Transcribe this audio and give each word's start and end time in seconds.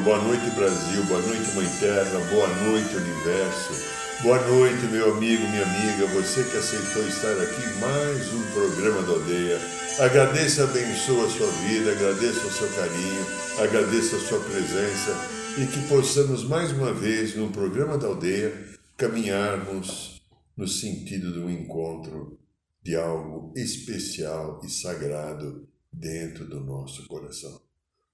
Boa 0.00 0.18
noite, 0.24 0.50
Brasil, 0.56 1.04
boa 1.04 1.20
noite, 1.20 1.54
Mãe 1.54 1.66
Terra, 1.78 2.18
boa 2.30 2.48
noite, 2.64 2.96
Universo, 2.96 4.22
boa 4.22 4.40
noite, 4.48 4.86
meu 4.86 5.14
amigo, 5.14 5.46
minha 5.48 5.62
amiga, 5.62 6.06
você 6.06 6.42
que 6.44 6.56
aceitou 6.56 7.06
estar 7.06 7.40
aqui 7.40 7.78
mais 7.78 8.32
um 8.32 8.42
programa 8.52 9.02
da 9.02 9.12
aldeia. 9.12 9.60
Agradeço 10.00 10.60
e 10.60 10.64
abençoe 10.64 11.20
a 11.20 11.28
sua 11.28 11.46
vida, 11.46 11.92
agradeço 11.92 12.46
o 12.46 12.50
seu 12.50 12.68
carinho, 12.70 13.26
agradeço 13.58 14.16
a 14.16 14.18
sua 14.20 14.40
presença 14.40 15.14
e 15.58 15.66
que 15.66 15.86
possamos 15.88 16.42
mais 16.42 16.72
uma 16.72 16.92
vez, 16.92 17.36
no 17.36 17.50
programa 17.50 17.98
da 17.98 18.08
aldeia, 18.08 18.52
caminharmos 18.96 20.20
no 20.56 20.66
sentido 20.66 21.32
de 21.32 21.38
um 21.38 21.50
encontro 21.50 22.40
de 22.82 22.96
algo 22.96 23.52
especial 23.54 24.60
e 24.64 24.70
sagrado 24.70 25.68
dentro 25.92 26.46
do 26.46 26.60
nosso 26.60 27.06
coração 27.06 27.60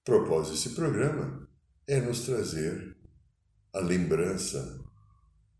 propósito 0.03 0.53
desse 0.53 0.69
programa 0.71 1.48
é 1.89 1.99
nos 1.99 2.19
trazer 2.19 2.95
a 3.73 3.79
lembrança 3.79 4.79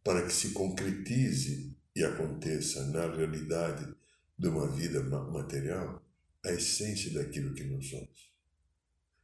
para 0.03 0.23
que 0.27 0.31
se 0.31 0.51
concretize 0.51 1.75
e 1.95 2.03
aconteça 2.03 2.85
na 2.85 3.11
realidade 3.11 3.91
de 4.37 4.47
uma 4.47 4.67
vida 4.71 5.01
material 5.01 6.05
a 6.45 6.51
essência 6.51 7.11
daquilo 7.15 7.55
que 7.55 7.63
nós 7.63 7.89
somos. 7.89 8.31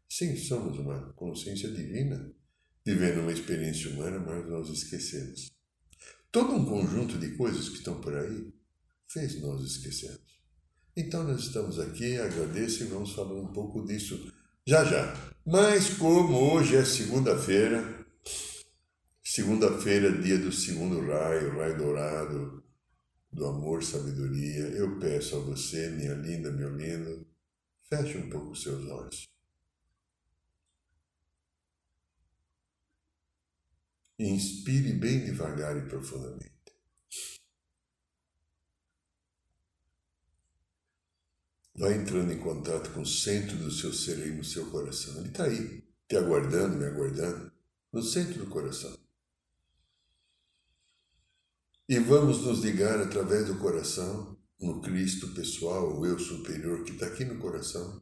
Sim, 0.10 0.36
somos 0.36 0.80
uma 0.80 1.14
consciência 1.14 1.70
divina, 1.70 2.34
vivendo 2.84 3.22
uma 3.22 3.32
experiência 3.32 3.92
humana, 3.92 4.18
mas 4.18 4.50
nós 4.50 4.70
esquecemos. 4.70 5.52
Todo 6.32 6.56
um 6.56 6.66
conjunto 6.66 7.20
de 7.20 7.38
coisas 7.38 7.70
que 7.70 7.78
estão 7.78 8.02
por 8.02 8.16
aí 8.16 8.52
fez 9.08 9.40
nós 9.42 9.62
esquecermos. 9.62 10.42
Então 10.98 11.24
nós 11.24 11.42
estamos 11.42 11.78
aqui, 11.80 12.18
agradeço 12.18 12.84
e 12.84 12.88
vamos 12.88 13.12
falar 13.12 13.40
um 13.40 13.54
pouco 13.54 13.86
disso 13.86 14.34
já 14.66 14.84
já. 14.84 15.14
Mas 15.46 15.90
como 15.98 16.54
hoje 16.54 16.76
é 16.76 16.84
segunda-feira, 16.84 18.06
segunda-feira, 19.24 20.12
dia 20.12 20.40
do 20.40 20.52
segundo 20.52 21.00
raio, 21.02 21.58
raio 21.58 21.78
dourado, 21.78 22.64
do 23.32 23.46
amor, 23.46 23.84
sabedoria, 23.84 24.64
eu 24.70 25.00
peço 25.00 25.36
a 25.36 25.40
você, 25.40 25.90
minha 25.92 26.14
linda, 26.14 26.52
meu 26.52 26.76
lindo, 26.76 27.28
feche 27.84 28.18
um 28.18 28.30
pouco 28.30 28.52
os 28.52 28.64
seus 28.64 28.90
olhos. 28.90 29.28
Inspire 34.18 34.94
bem 34.94 35.26
devagar 35.26 35.78
e 35.78 35.88
profundamente. 35.88 36.56
Vai 41.78 41.94
entrando 41.94 42.32
em 42.32 42.40
contato 42.40 42.92
com 42.92 43.02
o 43.02 43.06
centro 43.06 43.58
do 43.58 43.70
seu 43.70 43.94
ser 43.94 44.22
aí 44.22 44.32
no 44.32 44.44
seu 44.44 44.66
coração. 44.72 45.18
Ele 45.20 45.28
está 45.28 45.44
aí, 45.44 45.84
te 46.08 46.16
aguardando, 46.16 46.78
me 46.78 46.86
aguardando, 46.86 47.52
no 47.92 48.02
centro 48.02 48.40
do 48.40 48.48
coração. 48.48 48.98
E 51.88 52.00
vamos 52.00 52.42
nos 52.42 52.60
ligar 52.60 53.00
através 53.00 53.48
do 53.48 53.58
coração 53.60 54.36
no 54.60 54.82
Cristo 54.82 55.28
pessoal, 55.34 56.00
o 56.00 56.06
eu 56.06 56.18
superior 56.18 56.84
que 56.84 56.94
está 56.94 57.08
aqui 57.08 57.26
no 57.26 57.38
coração, 57.38 58.02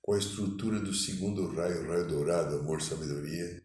com 0.00 0.12
a 0.14 0.18
estrutura 0.18 0.78
do 0.78 0.94
segundo 0.94 1.46
raio, 1.48 1.88
raio 1.88 2.06
dourado, 2.06 2.56
amor, 2.56 2.80
sabedoria, 2.80 3.62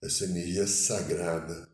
essa 0.00 0.24
energia 0.24 0.66
sagrada, 0.66 1.68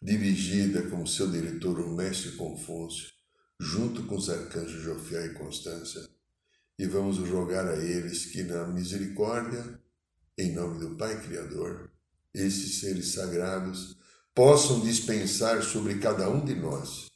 dirigida 0.00 0.88
como 0.88 1.06
seu 1.06 1.30
diretor, 1.30 1.78
o 1.78 1.94
mestre 1.94 2.32
Confúcio, 2.32 3.12
junto 3.58 4.04
com 4.04 4.16
os 4.16 4.28
arcanjos 4.28 4.82
Jofiel 4.82 5.26
e 5.26 5.34
Constância, 5.34 6.08
e 6.78 6.86
vamos 6.86 7.18
rogar 7.18 7.66
a 7.66 7.76
eles 7.76 8.26
que, 8.26 8.42
na 8.42 8.66
misericórdia, 8.66 9.80
em 10.36 10.52
nome 10.52 10.80
do 10.80 10.96
Pai 10.96 11.20
Criador, 11.22 11.90
esses 12.32 12.80
seres 12.80 13.12
sagrados 13.12 13.96
possam 14.34 14.80
dispensar 14.80 15.62
sobre 15.62 15.98
cada 16.00 16.28
um 16.28 16.44
de 16.44 16.54
nós 16.54 17.14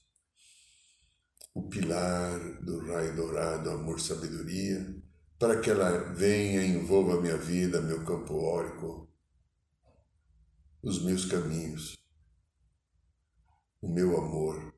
o 1.59 1.69
pilar 1.69 2.38
do 2.62 2.78
raio 2.87 3.16
dourado, 3.16 3.70
amor, 3.70 3.99
sabedoria, 3.99 4.94
para 5.41 5.60
que 5.60 5.69
ela 5.69 6.12
venha 6.15 6.62
e 6.62 6.69
envolva 6.69 7.15
a 7.15 7.20
minha 7.20 7.37
vida, 7.37 7.81
meu 7.81 8.05
campo 8.05 8.34
órico, 8.34 9.10
os 10.81 11.03
meus 11.03 11.25
caminhos, 11.25 11.97
o 13.82 13.88
meu 13.88 14.16
amor, 14.16 14.72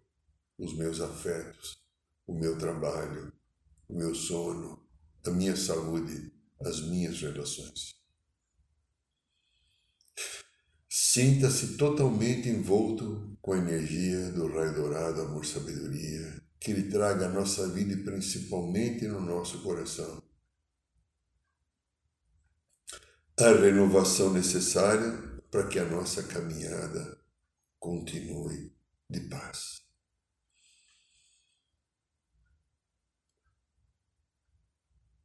os 0.61 0.75
meus 0.75 1.01
afetos, 1.01 1.83
o 2.27 2.35
meu 2.35 2.57
trabalho, 2.59 3.33
o 3.89 3.95
meu 3.95 4.15
sono, 4.15 4.87
a 5.25 5.31
minha 5.31 5.57
saúde, 5.57 6.31
as 6.61 6.83
minhas 6.83 7.19
relações. 7.21 7.95
Sinta-se 10.87 11.79
totalmente 11.79 12.49
envolto 12.49 13.37
com 13.41 13.55
a 13.55 13.59
energia 13.59 14.31
do 14.33 14.47
raio 14.49 14.75
dourado, 14.75 15.23
amor, 15.23 15.47
sabedoria, 15.47 16.41
que 16.61 16.75
lhe 16.75 16.91
traga 16.91 17.27
a 17.27 17.33
nossa 17.33 17.67
vida 17.69 17.95
e 17.95 18.05
principalmente 18.05 19.09
no 19.09 19.21
nosso 19.21 19.63
coração. 19.63 20.23
A 23.39 23.53
renovação 23.53 24.31
necessária 24.33 25.41
para 25.51 25.67
que 25.67 25.79
a 25.79 25.87
nossa 25.87 26.23
caminhada 26.25 27.19
continue 27.79 28.71
de 29.09 29.21
paz. 29.21 29.90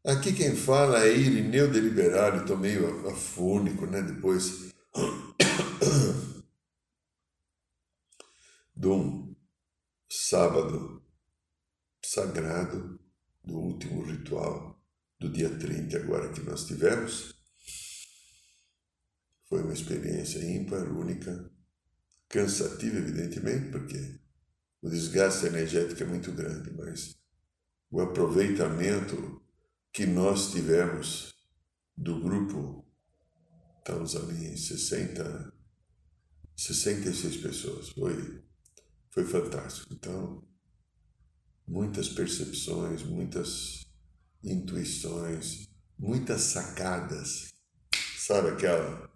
Aqui 0.05 0.33
quem 0.33 0.55
fala 0.55 1.03
é 1.03 1.17
Irineu 1.17 1.71
Deliberado, 1.71 2.41
estou 2.41 2.55
meio 2.55 3.07
afônico, 3.07 3.88
né? 3.88 4.03
Depois 4.03 4.71
de 8.77 8.88
um 8.88 9.35
sábado 10.07 11.03
sagrado 12.03 12.99
do 13.43 13.57
último 13.57 14.03
ritual 14.03 14.79
do 15.19 15.27
dia 15.27 15.49
30 15.49 15.97
agora 15.97 16.31
que 16.31 16.41
nós 16.41 16.67
tivemos. 16.67 17.33
Foi 19.49 19.63
uma 19.63 19.73
experiência 19.73 20.37
ímpar, 20.37 20.83
única, 20.83 21.51
cansativa, 22.29 22.99
evidentemente, 22.99 23.72
porque 23.72 24.19
o 24.83 24.89
desgaste 24.89 25.47
energético 25.47 26.03
é 26.03 26.05
muito 26.05 26.31
grande, 26.31 26.72
mas 26.73 27.17
o 27.89 28.01
aproveitamento 28.01 29.43
que 29.95 30.06
nós 30.06 30.51
tivemos 30.51 31.33
do 31.95 32.19
grupo, 32.19 32.85
estamos 33.78 34.13
ali 34.17 34.47
em 34.47 34.57
60, 34.57 35.53
66 36.53 37.38
pessoas. 37.38 37.89
Foi, 37.91 38.44
foi 39.09 39.23
fantástico. 39.23 39.93
Então, 39.93 40.43
muitas 41.66 42.09
percepções, 42.09 43.03
muitas 43.03 43.85
intuições, 44.43 45.69
muitas 45.97 46.41
sacadas. 46.41 47.53
Sabe 48.17 48.49
aquela? 48.49 49.09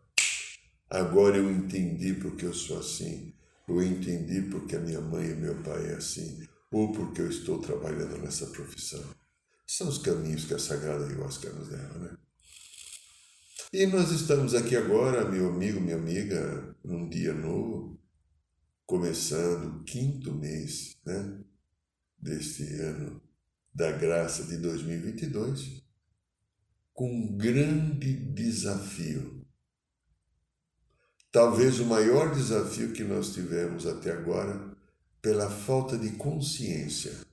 Agora 0.89 1.36
eu 1.36 1.51
entendi 1.51 2.13
porque 2.13 2.45
eu 2.45 2.53
sou 2.53 2.80
assim. 2.80 3.33
Eu 3.68 3.83
entendi 3.83 4.44
porque 4.44 4.77
a 4.77 4.80
minha 4.80 5.01
mãe 5.01 5.30
e 5.30 5.36
meu 5.36 5.62
pai 5.62 5.92
é 5.92 5.95
assim. 5.95 6.48
Ou 6.71 6.94
porque 6.94 7.19
eu 7.19 7.30
estou 7.30 7.59
trabalhando 7.59 8.18
nessa 8.19 8.48
profissão. 8.48 9.19
São 9.69 9.88
os 9.88 10.00
caminhos 10.00 10.45
que 10.45 10.56
a 10.56 10.57
Sagrada 10.57 11.06
Ayahuasca 11.06 11.48
nos 11.54 11.69
leva, 11.69 12.00
né? 12.00 12.18
E 13.71 13.86
nós 13.86 14.10
estamos 14.10 14.56
aqui 14.56 14.75
agora, 14.75 15.30
meu 15.30 15.48
amigo, 15.50 15.80
minha 15.80 15.95
amiga, 15.95 16.75
num 16.83 17.07
dia 17.07 17.36
novo, 17.36 18.01
começando 18.88 19.68
o 19.68 19.83
quinto 19.83 20.33
mês, 20.33 20.98
né? 21.06 21.39
Deste 22.18 22.63
ano 22.81 23.21
da 23.71 23.92
graça 23.92 24.44
de 24.45 24.57
2022, 24.57 25.83
com 26.92 27.07
um 27.07 27.38
grande 27.38 28.12
desafio. 28.12 29.45
Talvez 31.31 31.80
o 31.80 31.86
maior 31.86 32.33
desafio 32.33 32.92
que 32.92 33.04
nós 33.04 33.36
tivemos 33.36 33.86
até 33.86 34.13
agora 34.13 34.75
pela 35.22 35.48
falta 35.48 35.95
de 35.95 36.10
consciência 36.13 37.28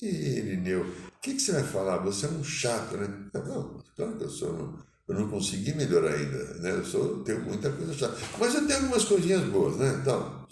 Irineu, 0.00 0.82
o 0.82 1.20
que, 1.20 1.34
que, 1.34 1.40
você 1.40 1.52
vai 1.52 1.64
falar? 1.64 1.98
Você 1.98 2.26
é 2.26 2.28
um 2.28 2.44
chato, 2.44 2.96
né? 2.96 3.08
Não, 3.34 3.82
claro 3.96 4.16
que 4.16 4.24
eu 4.24 4.30
sou. 4.30 4.78
Eu 5.08 5.14
não 5.14 5.28
consegui 5.28 5.74
melhorar 5.74 6.14
ainda, 6.14 6.54
né? 6.58 6.70
Eu 6.70 6.84
sou, 6.84 7.24
tenho 7.24 7.42
muita 7.42 7.72
coisa 7.72 7.92
chata. 7.94 8.16
Mas 8.38 8.54
eu 8.54 8.66
tenho 8.66 8.80
algumas 8.80 9.04
coisinhas 9.04 9.42
boas, 9.44 9.76
né? 9.76 9.98
Então, 10.00 10.46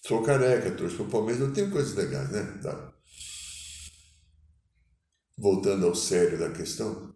sou 0.00 0.22
careca, 0.22 0.70
trouxe 0.70 0.96
para 0.96 1.04
o 1.04 1.10
Palmeiras, 1.10 1.42
eu 1.42 1.52
tenho 1.52 1.70
coisas 1.70 1.94
legais, 1.94 2.30
né? 2.30 2.42
Tá. 2.62 2.92
Voltando 5.36 5.86
ao 5.86 5.94
sério 5.94 6.38
da 6.38 6.50
questão, 6.50 7.14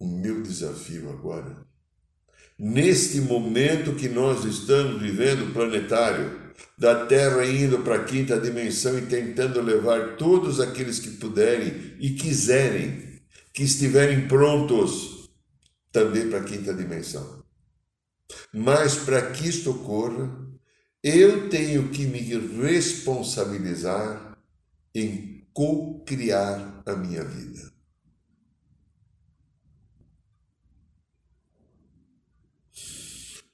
o 0.00 0.06
meu 0.06 0.42
desafio 0.42 1.10
agora, 1.10 1.64
neste 2.58 3.20
momento 3.20 3.94
que 3.94 4.08
nós 4.08 4.44
estamos 4.44 5.00
vivendo 5.00 5.52
planetário, 5.52 6.47
da 6.76 7.06
Terra 7.06 7.44
indo 7.44 7.80
para 7.80 7.96
a 7.96 8.04
quinta 8.04 8.38
dimensão 8.40 8.98
e 8.98 9.06
tentando 9.06 9.60
levar 9.60 10.16
todos 10.16 10.60
aqueles 10.60 10.98
que 10.98 11.10
puderem 11.10 11.96
e 11.98 12.10
quiserem, 12.10 13.20
que 13.52 13.64
estiverem 13.64 14.28
prontos 14.28 15.28
também 15.90 16.28
para 16.28 16.40
a 16.40 16.44
quinta 16.44 16.72
dimensão. 16.72 17.44
Mas 18.52 18.96
para 18.96 19.30
que 19.30 19.48
isto 19.48 19.70
ocorra, 19.70 20.46
eu 21.02 21.48
tenho 21.48 21.88
que 21.90 22.06
me 22.06 22.20
responsabilizar 22.62 24.38
em 24.94 25.48
co-criar 25.52 26.82
a 26.86 26.94
minha 26.94 27.24
vida. 27.24 27.72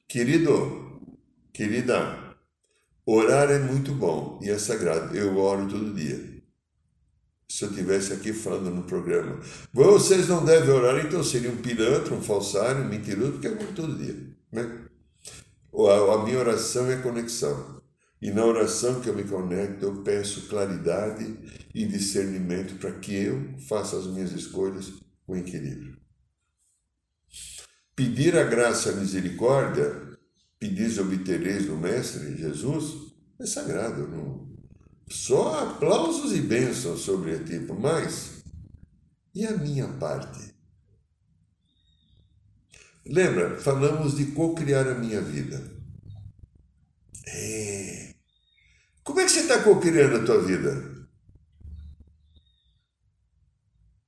Querido, 0.06 1.00
querida, 1.52 2.24
orar 3.06 3.50
é 3.50 3.58
muito 3.58 3.92
bom 3.92 4.38
e 4.42 4.50
é 4.50 4.58
sagrado. 4.58 5.16
Eu 5.16 5.36
oro 5.38 5.68
todo 5.68 5.94
dia. 5.94 6.34
Se 7.48 7.64
eu 7.64 7.72
tivesse 7.72 8.12
aqui 8.12 8.32
falando 8.32 8.70
no 8.70 8.82
programa, 8.82 9.38
vocês 9.72 10.28
não 10.28 10.44
devem 10.44 10.70
orar, 10.70 11.04
então 11.04 11.22
seria 11.22 11.50
um 11.50 11.56
pilantra, 11.56 12.14
um 12.14 12.22
falsário, 12.22 12.82
um 12.82 12.88
mentiroso, 12.88 13.32
porque 13.32 13.48
eu 13.48 13.52
oro 13.52 13.72
todo 13.74 13.98
dia. 13.98 14.16
Né? 14.50 14.86
A 15.72 16.24
minha 16.24 16.38
oração 16.38 16.90
é 16.90 16.96
conexão. 16.96 17.82
E 18.24 18.30
na 18.30 18.44
oração 18.44 19.00
que 19.00 19.08
eu 19.08 19.14
me 19.14 19.24
conecto, 19.24 19.84
eu 19.84 20.02
peço 20.02 20.48
claridade 20.48 21.36
e 21.74 21.84
discernimento 21.84 22.78
para 22.78 22.92
que 22.92 23.14
eu 23.14 23.54
faça 23.68 23.98
as 23.98 24.06
minhas 24.06 24.32
escolhas 24.32 24.92
com 25.26 25.36
equilíbrio. 25.36 25.98
Pedir 27.94 28.36
a 28.38 28.44
graça 28.44 28.88
e 28.88 28.92
a 28.92 28.96
misericórdia, 28.96 30.13
pedis 30.64 30.96
obtereis 30.96 31.66
do 31.66 31.76
Mestre 31.76 32.38
Jesus, 32.38 33.12
é 33.38 33.44
sagrado. 33.44 34.08
Não? 34.08 34.49
Só 35.06 35.69
aplausos 35.69 36.32
e 36.32 36.40
bênçãos 36.40 37.00
sobre 37.00 37.38
ti, 37.40 37.58
mas 37.78 38.43
e 39.34 39.44
a 39.44 39.55
minha 39.58 39.87
parte? 39.99 40.55
Lembra, 43.05 43.58
falamos 43.61 44.16
de 44.16 44.32
co-criar 44.32 44.88
a 44.88 44.94
minha 44.94 45.20
vida. 45.20 45.62
É. 47.26 48.14
Como 49.02 49.20
é 49.20 49.25
que 49.25 49.32
você 49.32 49.40
está 49.40 49.62
co-criando 49.62 50.16
a 50.16 50.25
tua 50.25 50.43
vida? 50.43 50.94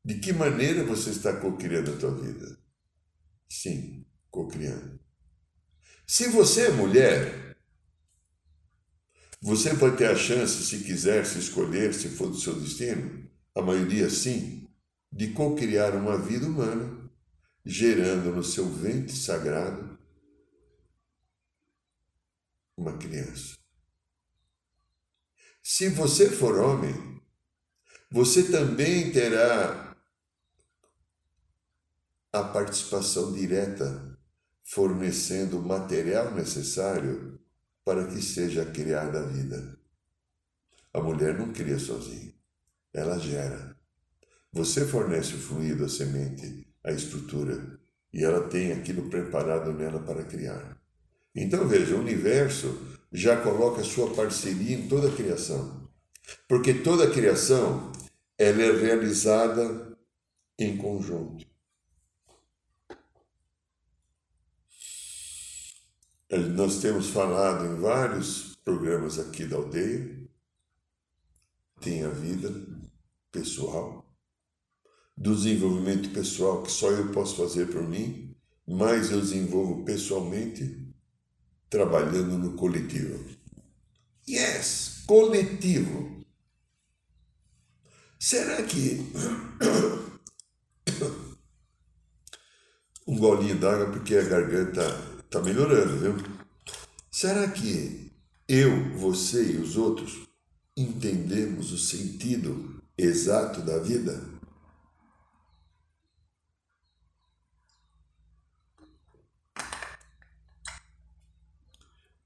De 0.03 0.19
que 0.20 0.32
maneira 0.32 0.85
você 0.85 1.11
está 1.11 1.37
co-criando 1.38 1.93
a 1.93 1.97
tua 1.97 2.14
vida? 2.14 2.58
Sim, 3.47 4.06
co-criando. 4.31 5.06
Se 6.06 6.29
você 6.29 6.67
é 6.67 6.70
mulher, 6.70 7.56
você 9.41 9.75
pode 9.76 9.97
ter 9.97 10.06
a 10.06 10.14
chance, 10.14 10.64
se 10.64 10.85
quiser, 10.85 11.26
se 11.26 11.38
escolher, 11.38 11.93
se 11.93 12.08
for 12.08 12.29
do 12.29 12.38
seu 12.38 12.58
destino, 12.61 13.29
a 13.55 13.61
maioria 13.61 14.08
sim, 14.08 14.69
de 15.11 15.32
co-criar 15.32 15.97
uma 15.97 16.17
vida 16.17 16.47
humana, 16.47 17.11
gerando 17.64 18.31
no 18.31 18.44
seu 18.44 18.69
ventre 18.69 19.17
sagrado 19.17 19.99
uma 22.76 22.97
criança. 22.97 23.56
Se 25.62 25.88
você 25.88 26.31
for 26.31 26.58
homem, 26.58 26.94
você 28.11 28.44
também 28.44 29.11
terá 29.11 29.97
a 32.32 32.44
participação 32.44 33.32
direta, 33.32 34.16
fornecendo 34.67 35.59
o 35.59 35.63
material 35.63 36.35
necessário 36.35 37.39
para 37.85 38.07
que 38.09 38.21
seja 38.21 38.65
criada 38.65 39.21
a 39.21 39.23
vida. 39.23 39.79
A 40.93 41.01
mulher 41.01 41.39
não 41.39 41.53
cria 41.53 41.79
sozinha, 41.79 42.35
ela 42.93 43.19
gera. 43.19 43.77
Você 44.53 44.85
fornece 44.85 45.35
o 45.35 45.39
fluido, 45.39 45.85
a 45.85 45.89
semente, 45.89 46.67
a 46.83 46.91
estrutura, 46.91 47.79
e 48.13 48.25
ela 48.25 48.49
tem 48.49 48.73
aquilo 48.73 49.09
preparado 49.09 49.73
nela 49.73 50.01
para 50.01 50.25
criar. 50.25 50.81
Então 51.35 51.69
veja, 51.69 51.95
o 51.95 52.01
universo 52.01 52.97
já 53.13 53.41
coloca 53.41 53.85
sua 53.85 54.15
parceria 54.15 54.77
em 54.77 54.89
toda 54.89 55.09
a 55.09 55.15
criação. 55.15 55.89
Porque 56.49 56.75
toda 56.75 57.05
a 57.05 57.11
criação 57.11 57.93
ela 58.37 58.63
é 58.63 58.73
realizada 58.73 59.97
em 60.59 60.77
conjunto. 60.77 61.47
Nós 66.28 66.81
temos 66.81 67.11
falado 67.11 67.67
em 67.67 67.81
vários 67.81 68.56
programas 68.64 69.17
aqui 69.17 69.44
da 69.44 69.55
aldeia, 69.56 70.26
tem 71.81 72.02
a 72.02 72.08
vida 72.08 72.52
pessoal, 73.31 74.05
do 75.17 75.37
desenvolvimento 75.37 76.11
pessoal 76.11 76.64
que 76.64 76.73
só 76.73 76.90
eu 76.90 77.12
posso 77.12 77.37
fazer 77.37 77.70
por 77.70 77.82
mim, 77.82 78.37
mas 78.67 79.12
eu 79.12 79.20
desenvolvo 79.20 79.84
pessoalmente 79.84 80.93
trabalhando 81.70 82.37
no 82.37 82.56
coletivo. 82.56 83.25
Yes, 84.29 85.05
coletivo. 85.06 86.26
Será 88.19 88.64
que 88.64 88.99
um 93.06 93.17
golinho 93.17 93.61
d'água 93.61 93.93
porque 93.93 94.17
a 94.17 94.22
garganta 94.22 95.16
Está 95.26 95.43
melhorando, 95.43 95.99
viu? 95.99 96.14
Será 97.11 97.50
que 97.50 98.12
eu, 98.49 98.96
você 98.96 99.55
e 99.55 99.56
os 99.56 99.77
outros 99.77 100.24
entendemos 100.77 101.72
o 101.72 101.79
sentido 101.79 102.81
exato 102.96 103.60
da 103.60 103.79
vida? 103.81 104.24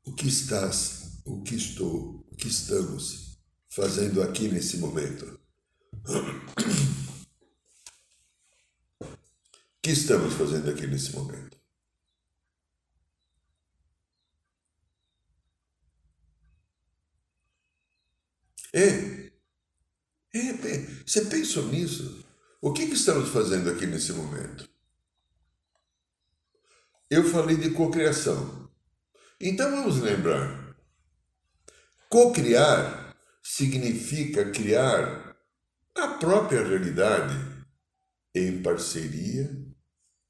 O 0.04 0.14
que 0.14 0.28
estás, 0.28 1.22
o 1.24 1.42
que 1.42 1.54
estou, 1.54 2.26
o 2.30 2.36
que 2.36 2.48
estamos 2.48 3.38
fazendo 3.70 4.22
aqui 4.22 4.46
nesse 4.48 4.76
momento? 4.76 5.40
O 9.00 9.82
que 9.82 9.90
estamos 9.90 10.34
fazendo 10.34 10.68
aqui 10.68 10.86
nesse 10.86 11.14
momento? 11.14 11.60
É. 18.72 19.30
É, 20.32 20.38
é. 20.38 20.86
Pensou 21.50 21.66
nisso? 21.66 22.24
O 22.62 22.72
que, 22.72 22.86
que 22.86 22.94
estamos 22.94 23.30
fazendo 23.30 23.70
aqui 23.70 23.84
nesse 23.84 24.12
momento? 24.12 24.68
Eu 27.10 27.24
falei 27.24 27.56
de 27.56 27.70
cocriação. 27.70 28.70
Então 29.40 29.68
vamos 29.68 29.98
lembrar. 30.00 30.76
Cocriar 32.08 33.16
significa 33.42 34.52
criar 34.52 35.36
a 35.96 36.06
própria 36.20 36.62
realidade 36.62 37.34
em 38.32 38.62
parceria 38.62 39.50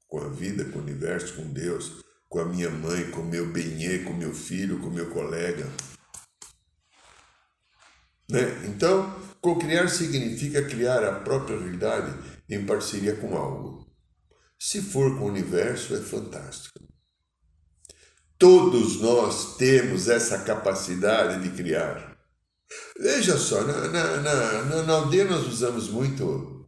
com 0.07 0.21
a 0.21 0.27
vida, 0.27 0.65
com 0.71 0.79
o 0.79 0.81
universo, 0.81 1.35
com 1.35 1.53
Deus, 1.53 2.03
com 2.27 2.39
a 2.39 2.45
minha 2.45 2.71
mãe, 2.71 3.11
com 3.11 3.21
meu 3.21 3.45
benê, 3.51 3.99
com 3.99 4.13
meu 4.13 4.33
filho, 4.33 4.79
com 4.79 4.89
meu 4.89 5.11
colega. 5.11 5.69
Né? 8.27 8.65
Então, 8.65 9.30
co-criar 9.41 9.89
significa 9.89 10.63
criar 10.63 11.03
a 11.03 11.19
própria 11.19 11.57
realidade 11.57 12.13
em 12.49 12.65
parceria 12.65 13.15
com 13.15 13.35
algo. 13.35 13.91
Se 14.59 14.81
for 14.81 15.17
com 15.17 15.25
o 15.25 15.29
universo, 15.29 15.95
é 15.95 15.99
fantástico. 15.99 16.79
Todos 18.37 19.01
nós 19.01 19.57
temos 19.57 20.07
essa 20.07 20.39
capacidade 20.39 21.41
de 21.41 21.55
criar. 21.55 22.17
Veja 22.99 23.37
só, 23.37 23.61
na, 23.63 23.87
na, 23.87 24.17
na, 24.21 24.83
na 24.83 24.93
aldeia 24.93 25.25
nós 25.25 25.47
usamos 25.47 25.89
muito, 25.89 26.67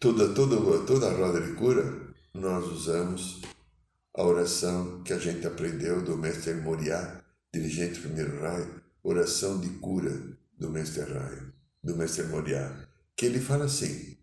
toda, 0.00 0.32
toda, 0.34 0.84
toda 0.86 1.08
a 1.08 1.16
roda 1.16 1.40
de 1.40 1.52
cura, 1.54 2.14
nós 2.32 2.64
usamos 2.66 3.42
a 4.16 4.22
oração 4.22 5.02
que 5.02 5.12
a 5.12 5.18
gente 5.18 5.46
aprendeu 5.46 6.02
do 6.02 6.16
mestre 6.16 6.54
Moriá, 6.54 7.20
dirigente 7.52 8.00
do 8.00 8.08
primeiro 8.08 8.40
raio, 8.40 8.82
oração 9.02 9.60
de 9.60 9.68
cura 9.78 10.12
do 10.58 10.70
mestre 10.70 11.02
Raio. 11.02 11.53
Do 11.84 11.96
Mestre 11.96 12.24
Moriá, 12.24 12.74
que 13.14 13.26
ele 13.26 13.38
fala 13.38 13.66
assim: 13.66 14.16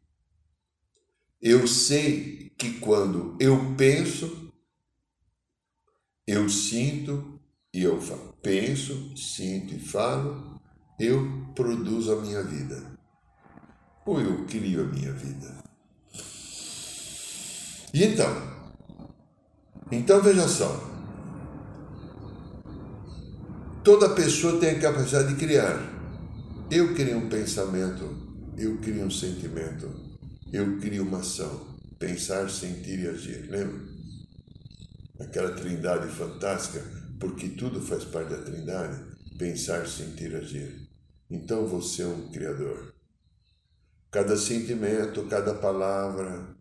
Eu 1.41 1.68
sei 1.68 2.51
que 2.58 2.80
quando 2.80 3.38
eu 3.39 3.75
penso, 3.77 4.51
eu 6.27 6.50
sinto 6.50 7.39
e 7.74 7.84
eu 7.84 8.01
falo. 8.01 8.34
Penso, 8.41 9.15
sinto 9.15 9.75
e 9.75 9.80
falo, 9.80 10.60
eu 11.00 11.51
produzo 11.56 12.13
a 12.13 12.22
minha 12.22 12.44
vida. 12.44 13.00
Ou 14.06 14.20
eu 14.20 14.46
crio 14.46 14.82
a 14.82 14.88
minha 14.88 15.13
vida. 15.13 15.63
E 17.94 18.03
então? 18.03 18.51
Então 19.91 20.22
veja 20.22 20.48
só. 20.48 20.89
Toda 23.84 24.15
pessoa 24.15 24.60
tem 24.60 24.72
a 24.72 24.80
capacidade 24.80 25.34
de 25.34 25.36
criar. 25.36 25.90
Eu 26.74 26.96
crio 26.96 27.18
um 27.18 27.28
pensamento, 27.28 28.54
eu 28.58 28.80
crio 28.80 29.04
um 29.04 29.12
sentimento, 29.12 29.94
eu 30.54 30.80
crio 30.80 31.04
uma 31.04 31.18
ação. 31.18 31.78
Pensar, 32.00 32.50
sentir 32.50 32.98
e 33.00 33.08
agir. 33.10 33.51
Lembra? 33.51 33.82
Aquela 35.20 35.51
trindade 35.51 36.08
fantástica, 36.08 36.82
porque 37.20 37.50
tudo 37.50 37.82
faz 37.82 38.06
parte 38.06 38.30
da 38.30 38.42
trindade. 38.42 39.04
Pensar, 39.38 39.86
sentir, 39.86 40.34
agir. 40.34 40.90
Então 41.30 41.68
você 41.68 42.04
é 42.04 42.08
um 42.08 42.32
criador. 42.32 42.96
Cada 44.10 44.38
sentimento, 44.38 45.28
cada 45.28 45.54
palavra, 45.56 46.56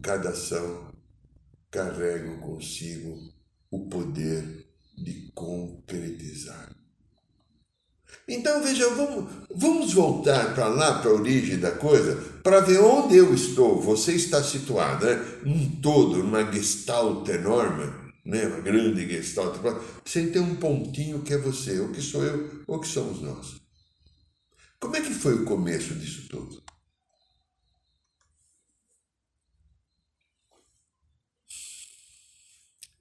cada 0.00 0.30
ação 0.30 0.94
carregam 1.68 2.38
consigo 2.38 3.18
o 3.72 3.88
poder 3.88 4.68
de 4.96 5.32
concretizar. 5.34 6.71
Então 8.26 8.62
veja, 8.62 8.88
vamos, 8.90 9.30
vamos 9.54 9.92
voltar 9.92 10.54
para 10.54 10.68
lá, 10.68 11.00
para 11.00 11.10
a 11.10 11.14
origem 11.14 11.58
da 11.58 11.72
coisa, 11.72 12.16
para 12.42 12.60
ver 12.60 12.80
onde 12.80 13.16
eu 13.16 13.34
estou. 13.34 13.80
Você 13.80 14.12
está 14.12 14.42
situado, 14.42 15.06
né? 15.06 15.20
um 15.44 15.80
todo, 15.80 16.18
numa 16.18 16.50
gestalt 16.52 17.28
enorme, 17.28 17.92
né? 18.24 18.46
uma 18.46 18.60
grande 18.60 19.08
gestalt, 19.08 19.56
sem 20.04 20.30
ter 20.30 20.40
um 20.40 20.54
pontinho 20.56 21.22
que 21.22 21.34
é 21.34 21.38
você, 21.38 21.80
ou 21.80 21.88
que 21.88 22.00
sou 22.00 22.22
eu, 22.24 22.62
ou 22.66 22.80
que 22.80 22.88
somos 22.88 23.20
nós. 23.20 23.60
Como 24.78 24.96
é 24.96 25.00
que 25.00 25.14
foi 25.14 25.34
o 25.34 25.44
começo 25.44 25.94
disso 25.94 26.28
tudo? 26.28 26.62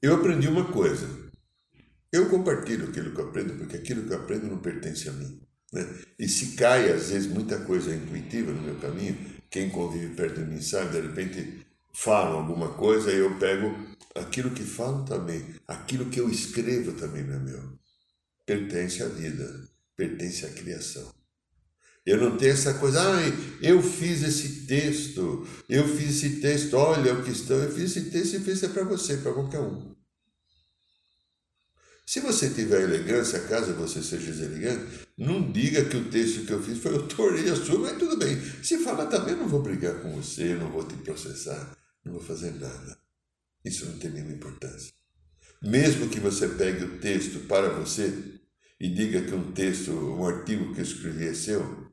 Eu 0.02 0.16
aprendi 0.16 0.48
uma 0.48 0.66
coisa. 0.66 1.31
Eu 2.12 2.30
compartilho 2.30 2.90
aquilo 2.90 3.12
que 3.12 3.20
eu 3.20 3.30
aprendo, 3.30 3.56
porque 3.56 3.78
aquilo 3.78 4.04
que 4.04 4.14
eu 4.14 4.18
aprendo 4.18 4.48
não 4.48 4.58
pertence 4.58 5.08
a 5.08 5.14
mim. 5.14 5.42
Né? 5.72 5.88
E 6.20 6.28
se 6.28 6.58
cai, 6.58 6.92
às 6.92 7.10
vezes, 7.10 7.28
muita 7.28 7.60
coisa 7.60 7.96
intuitiva 7.96 8.52
no 8.52 8.62
meu 8.62 8.76
caminho, 8.76 9.18
quem 9.50 9.70
convive 9.70 10.14
perto 10.16 10.42
de 10.42 10.50
mim 10.50 10.62
sabe, 10.62 10.92
de 10.92 11.08
repente 11.08 11.66
falam 11.94 12.40
alguma 12.40 12.74
coisa 12.74 13.12
e 13.12 13.18
eu 13.18 13.38
pego 13.38 13.76
aquilo 14.16 14.52
que 14.52 14.64
falam 14.64 15.06
também, 15.06 15.46
aquilo 15.68 16.06
que 16.06 16.20
eu 16.20 16.30
escrevo 16.30 16.94
também 16.94 17.24
não 17.24 17.36
é 17.36 17.40
meu. 17.40 17.80
Pertence 18.46 19.02
à 19.04 19.08
vida, 19.08 19.70
pertence 19.96 20.46
à 20.46 20.50
criação. 20.50 21.14
Eu 22.06 22.18
não 22.18 22.36
tenho 22.36 22.54
essa 22.54 22.74
coisa, 22.74 23.00
ai, 23.00 23.32
eu 23.62 23.82
fiz 23.82 24.24
esse 24.24 24.66
texto, 24.66 25.48
eu 25.70 25.88
fiz 25.88 26.18
esse 26.18 26.42
texto, 26.42 26.74
olha 26.74 27.14
o 27.14 27.24
que 27.24 27.32
estão, 27.32 27.58
eu 27.58 27.72
fiz 27.72 27.96
esse 27.96 28.10
texto 28.10 28.36
e 28.36 28.40
fiz 28.40 28.64
é 28.64 28.70
para 28.70 28.84
você, 28.84 29.18
para 29.18 29.34
qualquer 29.34 29.60
um. 29.60 29.96
Se 32.06 32.20
você 32.20 32.50
tiver 32.50 32.82
elegância, 32.82 33.40
caso 33.42 33.74
você 33.74 34.02
seja 34.02 34.32
elegante, 34.44 35.08
não 35.18 35.52
diga 35.52 35.86
que 35.86 35.98
o 35.98 36.10
texto 36.10 36.46
que 36.46 36.52
eu 36.52 36.62
fiz 36.62 36.80
foi 36.80 36.94
autoria 36.94 37.56
sua, 37.56 37.80
mas 37.80 37.98
tudo 37.98 38.18
bem. 38.18 38.40
Se 38.64 38.80
falar 38.80 39.06
também, 39.06 39.36
não 39.36 39.48
vou 39.48 39.62
brigar 39.62 40.02
com 40.02 40.12
você, 40.22 40.56
não 40.56 40.72
vou 40.72 40.84
te 40.84 40.96
processar, 40.96 41.78
não 42.04 42.14
vou 42.14 42.22
fazer 42.22 42.52
nada. 42.60 42.98
Isso 43.64 43.86
não 43.86 43.98
tem 43.98 44.12
nenhuma 44.12 44.34
importância. 44.34 44.92
Mesmo 45.62 46.10
que 46.10 46.20
você 46.20 46.48
pegue 46.48 46.84
o 46.84 47.00
texto 47.00 47.48
para 47.48 47.70
você 47.70 48.12
e 48.80 48.90
diga 48.90 49.22
que 49.22 49.36
um 49.36 49.52
texto, 49.52 49.92
um 49.92 50.26
artigo 50.26 50.74
que 50.74 50.80
eu 50.80 50.84
escrevi 50.84 51.28
é 51.28 51.34
seu, 51.36 51.92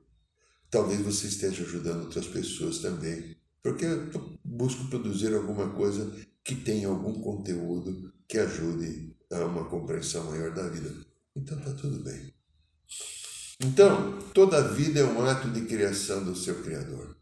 talvez 0.71 1.01
você 1.01 1.27
esteja 1.27 1.63
ajudando 1.63 2.05
outras 2.05 2.27
pessoas 2.27 2.79
também. 2.79 3.37
Porque 3.63 3.85
eu 3.85 4.39
busco 4.43 4.89
produzir 4.89 5.35
alguma 5.35 5.69
coisa 5.75 6.11
que 6.43 6.55
tenha 6.55 6.89
algum 6.89 7.21
conteúdo 7.21 8.11
que 8.29 8.39
ajude 8.39 9.17
a 9.33 9.45
uma 9.45 9.65
compreensão 9.65 10.25
maior 10.25 10.53
da 10.53 10.69
vida. 10.69 10.95
Então 11.35 11.59
está 11.59 11.73
tudo 11.73 11.99
bem. 12.05 12.35
Então, 13.61 14.19
toda 14.33 14.69
vida 14.69 15.01
é 15.01 15.05
um 15.05 15.25
ato 15.25 15.51
de 15.51 15.63
criação 15.63 16.25
do 16.25 16.37
seu 16.37 16.63
Criador. 16.63 17.17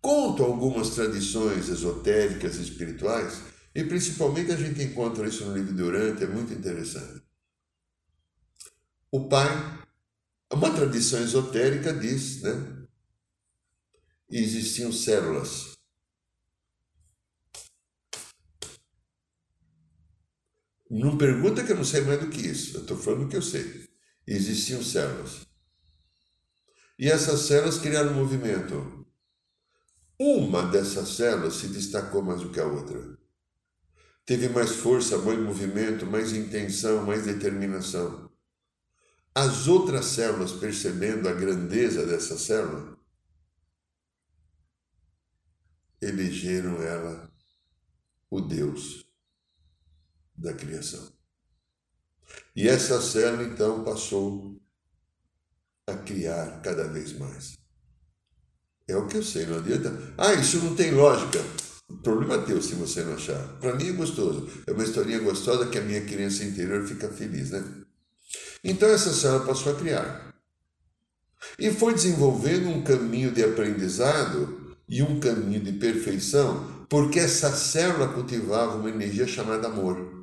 Conto 0.00 0.42
algumas 0.42 0.90
tradições 0.90 1.68
esotéricas 1.68 2.56
e 2.56 2.62
espirituais, 2.62 3.42
e 3.74 3.84
principalmente 3.84 4.52
a 4.52 4.56
gente 4.56 4.82
encontra 4.82 5.28
isso 5.28 5.44
no 5.44 5.54
livro 5.54 5.74
de 5.74 5.82
Urante, 5.82 6.24
é 6.24 6.26
muito 6.26 6.54
interessante. 6.54 7.22
O 9.10 9.28
pai, 9.28 9.48
uma 10.50 10.70
tradição 10.70 11.20
esotérica 11.20 11.92
diz, 11.92 12.40
né? 12.40 12.86
Existiam 14.30 14.92
células 14.92 15.69
Não 20.90 21.16
pergunta 21.16 21.62
que 21.62 21.70
eu 21.70 21.76
não 21.76 21.84
sei 21.84 22.00
mais 22.00 22.18
do 22.18 22.28
que 22.28 22.40
isso. 22.40 22.76
Eu 22.76 22.80
estou 22.80 22.96
falando 22.96 23.26
o 23.26 23.28
que 23.28 23.36
eu 23.36 23.42
sei. 23.42 23.88
Existiam 24.26 24.82
células. 24.82 25.46
E 26.98 27.08
essas 27.08 27.42
células 27.42 27.78
criaram 27.78 28.10
um 28.10 28.16
movimento. 28.16 29.06
Uma 30.18 30.62
dessas 30.66 31.10
células 31.10 31.54
se 31.54 31.68
destacou 31.68 32.22
mais 32.22 32.40
do 32.40 32.50
que 32.50 32.58
a 32.58 32.66
outra. 32.66 33.16
Teve 34.26 34.48
mais 34.48 34.72
força, 34.72 35.16
mais 35.18 35.38
movimento, 35.38 36.04
mais 36.06 36.32
intenção, 36.32 37.06
mais 37.06 37.24
determinação. 37.24 38.28
As 39.32 39.68
outras 39.68 40.06
células, 40.06 40.52
percebendo 40.52 41.28
a 41.28 41.32
grandeza 41.32 42.04
dessa 42.04 42.36
célula, 42.36 42.98
elegeram 46.02 46.82
ela 46.82 47.32
o 48.28 48.40
Deus 48.40 49.09
da 50.40 50.54
criação. 50.54 51.06
E 52.56 52.68
essa 52.68 53.00
célula 53.00 53.44
então 53.44 53.84
passou 53.84 54.60
a 55.86 55.94
criar 55.94 56.60
cada 56.62 56.88
vez 56.88 57.12
mais. 57.18 57.58
É 58.88 58.96
o 58.96 59.06
que 59.06 59.18
eu 59.18 59.22
sei, 59.22 59.46
não 59.46 59.58
adianta. 59.58 59.92
Ah, 60.18 60.34
isso 60.34 60.58
não 60.58 60.74
tem 60.74 60.92
lógica. 60.92 61.38
Problema 62.02 62.34
é 62.34 62.42
teu 62.42 62.62
se 62.62 62.74
você 62.74 63.02
não 63.02 63.14
achar. 63.14 63.40
Para 63.60 63.74
mim 63.74 63.88
é 63.88 63.92
gostoso. 63.92 64.48
É 64.66 64.72
uma 64.72 64.82
historinha 64.82 65.20
gostosa 65.20 65.68
que 65.68 65.78
a 65.78 65.82
minha 65.82 66.04
criança 66.04 66.44
interior 66.44 66.86
fica 66.86 67.08
feliz, 67.08 67.50
né? 67.50 67.64
Então 68.64 68.88
essa 68.88 69.12
célula 69.12 69.46
passou 69.46 69.72
a 69.72 69.76
criar. 69.76 70.34
E 71.58 71.70
foi 71.70 71.94
desenvolvendo 71.94 72.68
um 72.68 72.82
caminho 72.82 73.32
de 73.32 73.42
aprendizado 73.42 74.76
e 74.88 75.02
um 75.02 75.20
caminho 75.20 75.60
de 75.60 75.72
perfeição, 75.72 76.86
porque 76.88 77.18
essa 77.18 77.54
célula 77.54 78.08
cultivava 78.08 78.76
uma 78.76 78.90
energia 78.90 79.26
chamada 79.26 79.68
amor 79.68 80.19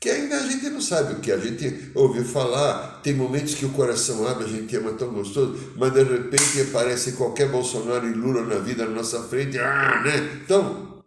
que 0.00 0.08
ainda 0.08 0.38
a 0.38 0.46
gente 0.48 0.70
não 0.70 0.80
sabe 0.80 1.12
o 1.12 1.20
que. 1.20 1.30
A 1.30 1.36
gente 1.36 1.92
ouviu 1.94 2.24
falar, 2.24 3.02
tem 3.02 3.14
momentos 3.14 3.54
que 3.54 3.66
o 3.66 3.72
coração 3.72 4.26
abre, 4.26 4.44
a 4.44 4.48
gente 4.48 4.74
ama 4.74 4.94
tão 4.94 5.12
gostoso, 5.12 5.74
mas 5.76 5.92
de 5.92 6.02
repente 6.02 6.62
aparece 6.62 7.12
qualquer 7.12 7.50
Bolsonaro 7.50 8.08
e 8.08 8.14
Lula 8.14 8.42
na 8.46 8.58
vida 8.60 8.86
na 8.86 8.92
nossa 8.92 9.22
frente, 9.24 9.58
ah, 9.58 10.02
né? 10.02 10.40
Então, 10.42 11.04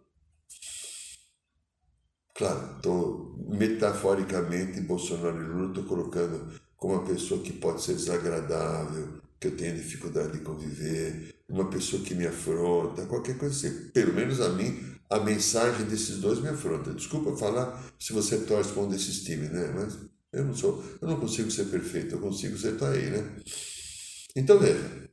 claro, 2.36 2.76
estou 2.76 3.34
metaforicamente 3.48 4.80
Bolsonaro 4.82 5.42
e 5.42 5.44
Lula, 5.44 5.68
estou 5.68 5.84
colocando 5.84 6.52
como 6.76 6.94
uma 6.94 7.04
pessoa 7.04 7.42
que 7.42 7.52
pode 7.52 7.82
ser 7.82 7.94
desagradável, 7.94 9.20
que 9.40 9.48
eu 9.48 9.56
tenho 9.56 9.74
dificuldade 9.74 10.34
de 10.34 10.44
conviver, 10.44 11.34
uma 11.48 11.68
pessoa 11.68 12.00
que 12.02 12.14
me 12.14 12.26
afronta, 12.26 13.06
qualquer 13.06 13.36
coisa 13.36 13.54
assim. 13.54 13.88
Pelo 13.88 14.14
menos 14.14 14.40
a 14.40 14.50
mim 14.50 14.93
a 15.08 15.20
mensagem 15.20 15.86
desses 15.86 16.18
dois 16.18 16.40
me 16.40 16.48
afronta. 16.48 16.94
Desculpa 16.94 17.36
falar 17.36 17.82
se 17.98 18.12
você 18.12 18.44
torce 18.44 18.72
para 18.72 18.82
um 18.82 18.88
desses 18.88 19.22
times, 19.22 19.50
né? 19.50 19.72
Mas 19.72 19.98
eu 20.32 20.44
não 20.44 20.54
sou, 20.54 20.82
eu 21.00 21.08
não 21.08 21.20
consigo 21.20 21.50
ser 21.50 21.66
perfeito, 21.66 22.14
eu 22.14 22.20
consigo 22.20 22.56
ser 22.58 22.76
tá 22.76 22.90
aí, 22.90 23.10
né? 23.10 23.42
Então 24.34 24.58
veja. 24.58 25.04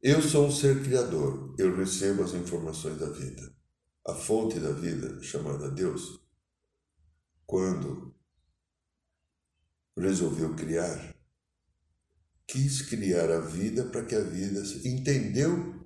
Eu 0.00 0.22
sou 0.22 0.46
um 0.46 0.50
ser 0.50 0.82
criador, 0.84 1.56
eu 1.58 1.76
recebo 1.76 2.22
as 2.22 2.32
informações 2.32 2.98
da 2.98 3.10
vida. 3.10 3.52
A 4.06 4.14
fonte 4.14 4.60
da 4.60 4.70
vida, 4.70 5.20
chamada 5.20 5.70
Deus, 5.70 6.20
quando 7.44 8.14
resolveu 9.96 10.54
criar, 10.54 11.16
quis 12.46 12.82
criar 12.82 13.30
a 13.30 13.40
vida 13.40 13.84
para 13.84 14.04
que 14.04 14.14
a 14.14 14.22
vida 14.22 14.62
entendeu 14.84 15.77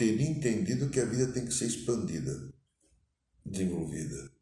teria 0.00 0.30
entendido 0.30 0.88
que 0.88 0.98
a 0.98 1.04
vida 1.04 1.30
tem 1.30 1.44
que 1.44 1.52
ser 1.52 1.66
expandida, 1.66 2.50
desenvolvida, 3.44 4.32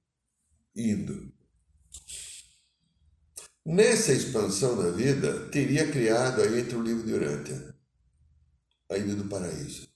indo. 0.77 1.33
Nessa 3.67 4.13
expansão 4.13 4.81
da 4.81 4.93
vida, 4.93 5.49
teria 5.49 5.91
criado 5.91 6.43
aí 6.43 6.61
entre 6.61 6.77
o 6.77 6.83
livro 6.83 7.05
de 7.05 7.13
Urântia, 7.13 7.75
a 8.89 8.97
Ilha 8.97 9.17
do 9.17 9.25
Paraíso, 9.25 9.89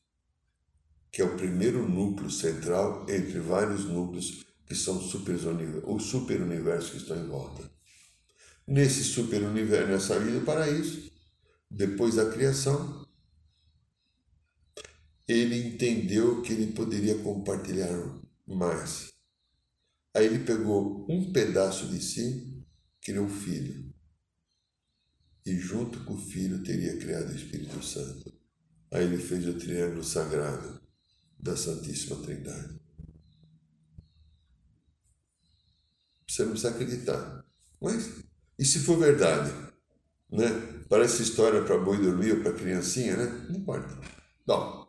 que 1.12 1.22
é 1.22 1.24
o 1.24 1.36
primeiro 1.36 1.88
núcleo 1.88 2.28
central 2.28 3.06
entre 3.08 3.38
vários 3.38 3.84
núcleos 3.84 4.44
que 4.66 4.74
são 4.74 5.00
super, 5.00 5.36
universos 6.42 6.90
que 6.90 6.96
estão 6.96 7.16
em 7.16 7.28
volta. 7.28 7.70
Nesse 8.66 9.04
super 9.04 9.40
universo, 9.44 9.92
nessa 9.92 10.16
Ilha 10.16 10.40
do 10.40 10.44
Paraíso, 10.44 11.08
depois 11.70 12.16
da 12.16 12.28
criação, 12.32 13.06
ele 15.26 15.56
entendeu 15.68 16.42
que 16.42 16.52
ele 16.52 16.72
poderia 16.72 17.18
compartilhar 17.18 18.20
mais. 18.46 19.12
Aí 20.14 20.26
ele 20.26 20.44
pegou 20.44 21.06
um 21.08 21.32
pedaço 21.32 21.88
de 21.88 22.00
si 22.02 22.64
criou 23.00 23.26
o 23.26 23.30
Filho. 23.30 23.92
E 25.44 25.56
junto 25.58 26.04
com 26.04 26.14
o 26.14 26.18
Filho 26.18 26.62
teria 26.62 26.96
criado 26.98 27.30
o 27.30 27.36
Espírito 27.36 27.82
Santo. 27.84 28.32
Aí 28.92 29.04
ele 29.04 29.18
fez 29.18 29.46
o 29.48 29.54
triângulo 29.54 30.04
sagrado 30.04 30.80
da 31.38 31.56
Santíssima 31.56 32.16
Trindade. 32.22 32.80
Você 36.28 36.42
não 36.44 36.52
precisa 36.52 36.70
acreditar. 36.70 37.44
Mas, 37.80 38.22
e 38.58 38.64
se 38.64 38.78
for 38.80 38.98
verdade? 38.98 39.50
Né? 40.30 40.48
Parece 40.88 41.22
história 41.22 41.62
para 41.62 41.78
boi 41.78 41.98
dormir 41.98 42.32
ou 42.32 42.42
para 42.42 42.54
criancinha, 42.54 43.16
né? 43.16 43.46
Não 43.50 43.56
importa. 43.56 43.98
Bom, 44.46 44.81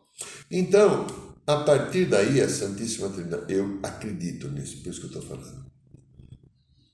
então, 0.50 1.08
a 1.46 1.58
partir 1.58 2.06
daí, 2.06 2.42
a 2.42 2.50
Santíssima 2.50 3.10
Trindade, 3.10 3.54
eu 3.54 3.80
acredito 3.84 4.50
nisso, 4.50 4.78
por 4.82 4.90
isso 4.90 5.00
que 5.02 5.16
eu 5.16 5.22
estou 5.22 5.38
falando. 5.38 5.66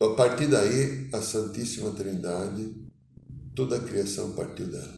A 0.02 0.16
partir 0.16 0.48
daí, 0.48 1.10
a 1.14 1.22
Santíssima 1.22 1.92
Trindade, 1.92 2.74
toda 3.54 3.78
a 3.78 3.80
criação 3.80 4.32
partiu 4.32 4.68
dela. 4.68 4.98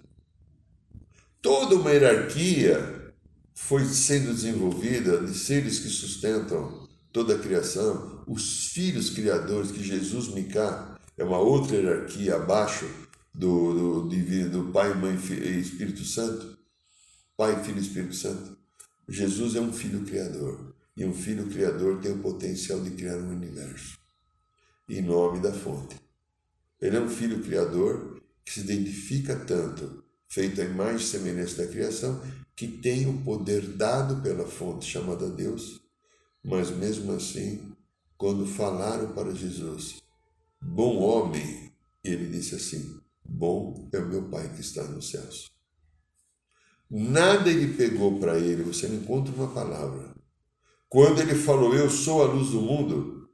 Toda 1.41 1.75
uma 1.75 1.91
hierarquia 1.91 3.13
foi 3.55 3.83
sendo 3.85 4.33
desenvolvida 4.33 5.25
de 5.25 5.33
seres 5.33 5.79
que 5.79 5.89
sustentam 5.89 6.87
toda 7.11 7.35
a 7.35 7.39
criação, 7.39 8.23
os 8.27 8.67
filhos 8.67 9.09
criadores, 9.09 9.71
que 9.71 9.83
Jesus 9.83 10.29
Micá 10.29 10.99
é 11.17 11.23
uma 11.23 11.39
outra 11.39 11.75
hierarquia 11.75 12.35
abaixo 12.35 12.87
do, 13.33 14.07
do 14.07 14.49
do 14.49 14.71
Pai, 14.71 14.93
Mãe 14.93 15.15
e 15.15 15.59
Espírito 15.59 16.05
Santo. 16.05 16.50
Pai, 17.41 17.63
Filho 17.63 17.79
e 17.79 17.81
Espírito 17.81 18.13
Santo. 18.13 18.55
Jesus 19.09 19.55
é 19.55 19.59
um 19.59 19.73
filho 19.73 20.05
criador. 20.05 20.75
E 20.95 21.03
um 21.03 21.11
filho 21.11 21.49
criador 21.49 21.99
tem 21.99 22.11
o 22.11 22.19
potencial 22.19 22.79
de 22.81 22.91
criar 22.91 23.17
um 23.17 23.31
universo 23.31 23.97
em 24.87 25.01
nome 25.01 25.39
da 25.39 25.51
fonte. 25.51 25.95
Ele 26.79 26.97
é 26.97 26.99
um 27.01 27.09
filho 27.09 27.41
criador 27.41 28.21
que 28.45 28.53
se 28.53 28.59
identifica 28.59 29.35
tanto, 29.35 30.03
feito 30.29 30.61
a 30.61 30.65
imagem 30.65 30.97
e 30.97 31.09
semelhança 31.09 31.65
da 31.65 31.71
criação, 31.71 32.21
que 32.55 32.67
tem 32.67 33.09
o 33.09 33.23
poder 33.23 33.69
dado 33.69 34.21
pela 34.21 34.45
fonte 34.45 34.85
chamada 34.85 35.27
Deus, 35.27 35.81
mas 36.43 36.69
mesmo 36.69 37.11
assim, 37.11 37.75
quando 38.19 38.45
falaram 38.45 39.13
para 39.13 39.33
Jesus, 39.33 39.99
bom 40.61 40.97
homem, 40.97 41.71
ele 42.03 42.29
disse 42.29 42.53
assim: 42.53 42.99
Bom 43.25 43.89
é 43.91 43.97
o 43.97 44.07
meu 44.07 44.29
Pai 44.29 44.47
que 44.53 44.61
está 44.61 44.83
nos 44.83 45.09
céus. 45.09 45.50
Nada 46.93 47.49
ele 47.49 47.73
pegou 47.73 48.19
para 48.19 48.37
ele, 48.37 48.63
você 48.63 48.85
não 48.85 48.97
encontra 48.97 49.33
uma 49.33 49.47
palavra. 49.47 50.11
Quando 50.89 51.21
ele 51.21 51.35
falou, 51.35 51.73
Eu 51.73 51.89
sou 51.89 52.21
a 52.21 52.25
luz 52.25 52.49
do 52.49 52.59
mundo, 52.59 53.29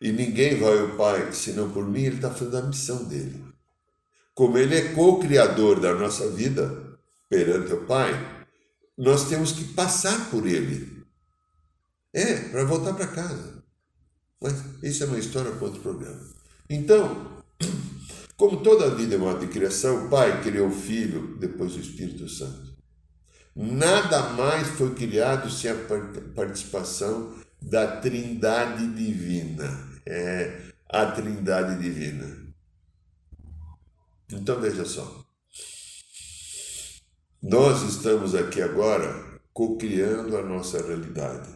e 0.00 0.10
ninguém 0.10 0.58
vai 0.58 0.76
ao 0.76 0.96
Pai 0.96 1.32
senão 1.32 1.70
por 1.70 1.86
mim, 1.86 2.02
ele 2.02 2.16
está 2.16 2.32
fazendo 2.32 2.56
a 2.56 2.62
missão 2.62 3.04
dele. 3.04 3.44
Como 4.34 4.58
ele 4.58 4.74
é 4.74 4.92
co-criador 4.92 5.78
da 5.78 5.94
nossa 5.94 6.28
vida 6.30 6.98
perante 7.28 7.72
o 7.74 7.86
Pai, 7.86 8.12
nós 8.98 9.28
temos 9.28 9.52
que 9.52 9.64
passar 9.72 10.28
por 10.28 10.44
ele. 10.44 11.04
É, 12.12 12.48
para 12.48 12.64
voltar 12.64 12.92
para 12.94 13.06
casa. 13.06 13.62
Mas 14.42 14.54
isso 14.82 15.04
é 15.04 15.06
uma 15.06 15.18
história 15.18 15.52
para 15.52 15.64
outro 15.64 15.80
programa. 15.80 16.28
Então, 16.68 17.44
como 18.36 18.62
toda 18.62 18.86
a 18.86 18.94
vida 18.94 19.14
é 19.14 19.18
uma 19.18 19.38
de 19.38 19.46
criação, 19.46 20.06
o 20.06 20.10
Pai 20.10 20.42
criou 20.42 20.68
o 20.68 20.72
Filho, 20.72 21.36
depois 21.38 21.76
o 21.76 21.80
Espírito 21.80 22.28
Santo. 22.28 22.65
Nada 23.56 24.34
mais 24.34 24.68
foi 24.68 24.94
criado 24.94 25.50
sem 25.50 25.70
a 25.70 25.76
participação 26.34 27.34
da 27.60 27.96
Trindade 27.96 28.86
Divina. 28.88 29.98
É 30.04 30.60
a 30.86 31.06
Trindade 31.06 31.82
Divina. 31.82 32.36
Então 34.30 34.60
veja 34.60 34.84
só. 34.84 35.24
Nós 37.42 37.82
estamos 37.82 38.34
aqui 38.34 38.60
agora 38.60 39.40
co-criando 39.54 40.36
a 40.36 40.42
nossa 40.42 40.84
realidade. 40.86 41.48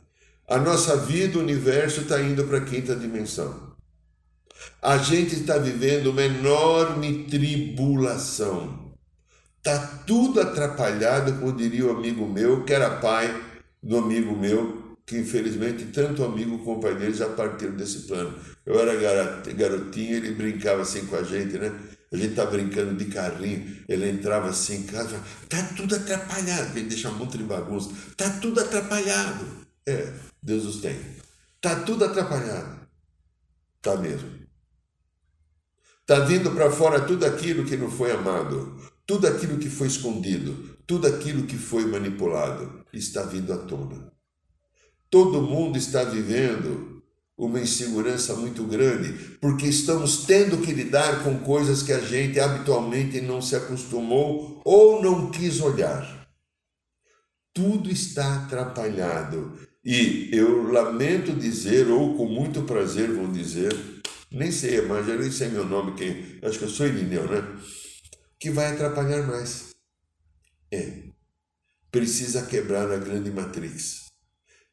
A 0.49 0.57
nossa 0.57 0.97
vida, 0.97 1.39
o 1.39 1.43
universo 1.43 2.01
está 2.01 2.19
indo 2.23 2.45
para 2.45 2.59
a 2.59 2.65
quinta 2.65 2.97
dimensão. 2.97 3.77
A 4.81 4.97
gente 4.97 5.35
está 5.35 5.59
vivendo 5.59 6.07
uma 6.09 6.23
enorme 6.23 7.25
tribulação. 7.25 8.90
Está 9.61 9.79
tudo 10.07 10.41
atrapalhado, 10.41 11.35
como 11.35 11.53
diria 11.53 11.85
o 11.85 11.91
amigo 11.91 12.27
meu, 12.27 12.65
que 12.65 12.73
era 12.73 12.99
pai 12.99 13.29
do 13.83 13.99
amigo 13.99 14.35
meu, 14.35 14.97
que 15.05 15.19
infelizmente 15.19 15.85
tanto 15.87 16.25
amigo 16.25 16.65
como 16.65 16.81
dele 16.81 17.13
já 17.13 17.29
partiram 17.29 17.77
desse 17.77 18.07
plano. 18.07 18.39
Eu 18.65 18.81
era 18.81 19.43
garotinho, 19.53 20.17
ele 20.17 20.33
brincava 20.33 20.81
assim 20.81 21.05
com 21.05 21.17
a 21.17 21.23
gente, 21.23 21.59
né? 21.59 21.79
A 22.11 22.17
gente 22.17 22.35
tá 22.35 22.47
brincando 22.47 22.95
de 22.95 23.05
carrinho, 23.05 23.85
ele 23.87 24.09
entrava 24.09 24.49
assim 24.49 24.79
em 24.79 24.83
casa, 24.85 25.11
falava, 25.11 25.27
tá 25.49 25.63
tudo 25.77 25.95
atrapalhado, 25.95 26.79
ele 26.79 26.89
deixa 26.89 27.11
um 27.11 27.15
monte 27.15 27.37
de 27.37 27.45
bagunça, 27.45 27.91
tá 28.17 28.31
tudo 28.41 28.61
atrapalhado. 28.61 29.47
É, 29.87 30.11
Deus 30.43 30.65
os 30.65 30.81
tem. 30.81 30.99
Tá 31.61 31.77
tudo 31.81 32.07
atrapalhado. 32.07 32.81
Tá 33.83 33.97
mesmo. 33.97 34.41
Tá 36.07 36.21
vindo 36.21 36.51
para 36.51 36.71
fora 36.71 37.01
tudo 37.01 37.25
aquilo 37.27 37.65
que 37.65 37.77
não 37.77 37.91
foi 37.91 38.11
amado, 38.11 38.77
tudo 39.11 39.27
aquilo 39.27 39.59
que 39.59 39.69
foi 39.69 39.89
escondido, 39.89 40.79
tudo 40.87 41.09
aquilo 41.09 41.43
que 41.43 41.57
foi 41.57 41.85
manipulado, 41.85 42.85
está 42.93 43.25
vindo 43.25 43.53
à 43.53 43.57
tona. 43.57 44.13
Todo 45.11 45.43
mundo 45.43 45.77
está 45.77 46.05
vivendo 46.05 47.03
uma 47.37 47.59
insegurança 47.59 48.37
muito 48.37 48.63
grande, 48.63 49.13
porque 49.41 49.67
estamos 49.67 50.27
tendo 50.27 50.59
que 50.59 50.73
lidar 50.73 51.25
com 51.25 51.39
coisas 51.39 51.83
que 51.83 51.93
a 51.93 51.99
gente 51.99 52.39
habitualmente 52.39 53.21
não 53.21 53.43
se 53.43 53.57
acostumou 53.57 54.63
ou 54.65 55.03
não 55.03 55.29
quis 55.33 55.61
olhar. 55.61 56.31
Tudo 57.53 57.91
está 57.91 58.45
atrapalhado. 58.45 59.59
E 59.85 60.29
eu 60.33 60.71
lamento 60.71 61.33
dizer, 61.33 61.89
ou 61.89 62.17
com 62.17 62.27
muito 62.27 62.63
prazer 62.63 63.11
vou 63.11 63.27
dizer, 63.27 63.77
nem 64.31 64.53
sei, 64.53 64.83
mas 64.83 65.05
já 65.05 65.17
nem 65.17 65.33
sei 65.33 65.49
meu 65.49 65.67
nome, 65.67 65.97
quem, 65.97 66.39
acho 66.45 66.61
que 66.61 66.65
eu 66.65 66.69
sou 66.69 66.87
Irineu, 66.87 67.29
né? 67.29 67.43
Que 68.41 68.51
vai 68.51 68.73
atrapalhar 68.73 69.25
mais. 69.27 69.71
É. 70.73 71.05
Precisa 71.93 72.47
quebrar 72.47 72.91
a 72.91 72.97
grande 72.97 73.31
matriz 73.31 74.11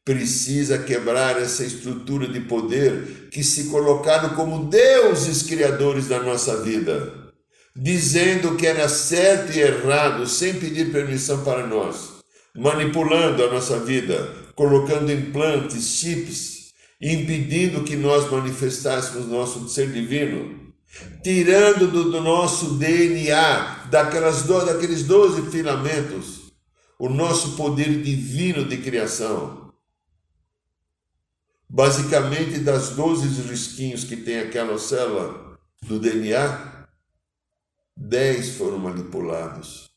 precisa 0.08 0.78
quebrar 0.78 1.38
essa 1.38 1.66
estrutura 1.66 2.30
de 2.30 2.40
poder 2.40 3.28
que 3.30 3.44
se 3.44 3.66
colocaram 3.66 4.30
como 4.36 4.70
deuses 4.70 5.44
criadores 5.44 6.08
da 6.08 6.24
nossa 6.24 6.64
vida, 6.64 7.34
dizendo 7.76 8.56
que 8.56 8.66
era 8.66 8.88
certo 8.88 9.52
e 9.52 9.60
errado 9.60 10.26
sem 10.26 10.54
pedir 10.54 10.94
permissão 10.94 11.44
para 11.44 11.68
nós, 11.68 12.24
manipulando 12.56 13.44
a 13.44 13.52
nossa 13.52 13.82
vida, 13.82 14.34
colocando 14.56 15.12
implantes, 15.12 15.98
chips, 15.98 16.72
impedindo 17.02 17.84
que 17.84 17.98
nós 17.98 18.32
manifestássemos 18.32 19.28
nosso 19.28 19.68
ser 19.68 19.92
divino, 19.92 20.67
tirando 21.24 21.92
do, 21.92 22.12
do 22.12 22.22
nosso 22.22 22.76
DNA, 22.76 23.88
daquelas 23.90 24.44
do, 24.44 24.66
daqueles 24.66 25.04
doze 25.04 25.50
filamentos, 25.50 26.52
o 26.98 27.10
nosso 27.10 27.56
poder 27.56 28.02
divino 28.02 28.66
de 28.66 28.78
criação 28.78 29.68
Basicamente, 31.70 32.60
das 32.60 32.92
12 32.92 33.42
risquinhos 33.42 34.04
que 34.06 34.16
tem 34.16 34.40
aquela 34.40 34.80
célula 34.80 35.58
do 35.82 36.00
DNA, 36.00 36.88
10 37.96 38.52
foram 38.52 38.80
manipulados. 38.80 39.90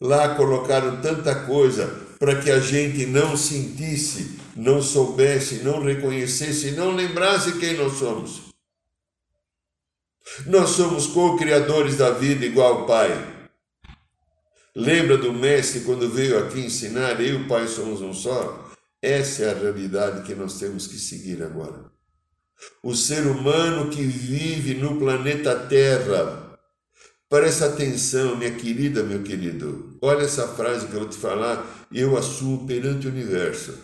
Lá 0.00 0.36
colocaram 0.36 1.00
tanta 1.00 1.34
coisa 1.46 1.88
para 2.20 2.40
que 2.40 2.50
a 2.50 2.60
gente 2.60 3.04
não 3.06 3.36
sentisse, 3.36 4.38
não 4.54 4.80
soubesse, 4.80 5.64
não 5.64 5.82
reconhecesse, 5.82 6.70
não 6.72 6.94
lembrasse 6.94 7.58
quem 7.58 7.76
nós 7.76 7.94
somos. 7.94 8.43
Nós 10.46 10.70
somos 10.70 11.06
co-criadores 11.06 11.96
da 11.96 12.10
vida 12.10 12.44
igual 12.44 12.82
o 12.82 12.86
Pai. 12.86 13.10
Lembra 14.74 15.16
do 15.16 15.32
mestre 15.32 15.80
quando 15.80 16.10
veio 16.10 16.38
aqui 16.38 16.60
ensinar, 16.60 17.20
eu 17.20 17.40
e 17.40 17.42
o 17.42 17.48
Pai 17.48 17.68
somos 17.68 18.00
um 18.00 18.12
só? 18.12 18.72
Essa 19.00 19.44
é 19.44 19.50
a 19.50 19.54
realidade 19.54 20.22
que 20.22 20.34
nós 20.34 20.58
temos 20.58 20.86
que 20.86 20.96
seguir 20.96 21.42
agora. 21.42 21.92
O 22.82 22.94
ser 22.94 23.26
humano 23.26 23.90
que 23.90 24.02
vive 24.02 24.74
no 24.74 24.98
planeta 24.98 25.54
Terra. 25.54 26.58
Presta 27.28 27.66
atenção, 27.66 28.36
minha 28.36 28.52
querida, 28.52 29.02
meu 29.02 29.22
querido. 29.22 29.98
Olha 30.00 30.24
essa 30.24 30.48
frase 30.48 30.86
que 30.86 30.94
eu 30.94 31.00
vou 31.00 31.08
te 31.08 31.18
falar, 31.18 31.86
eu 31.92 32.16
assumo 32.16 32.66
perante 32.66 33.06
o 33.06 33.10
universo. 33.10 33.74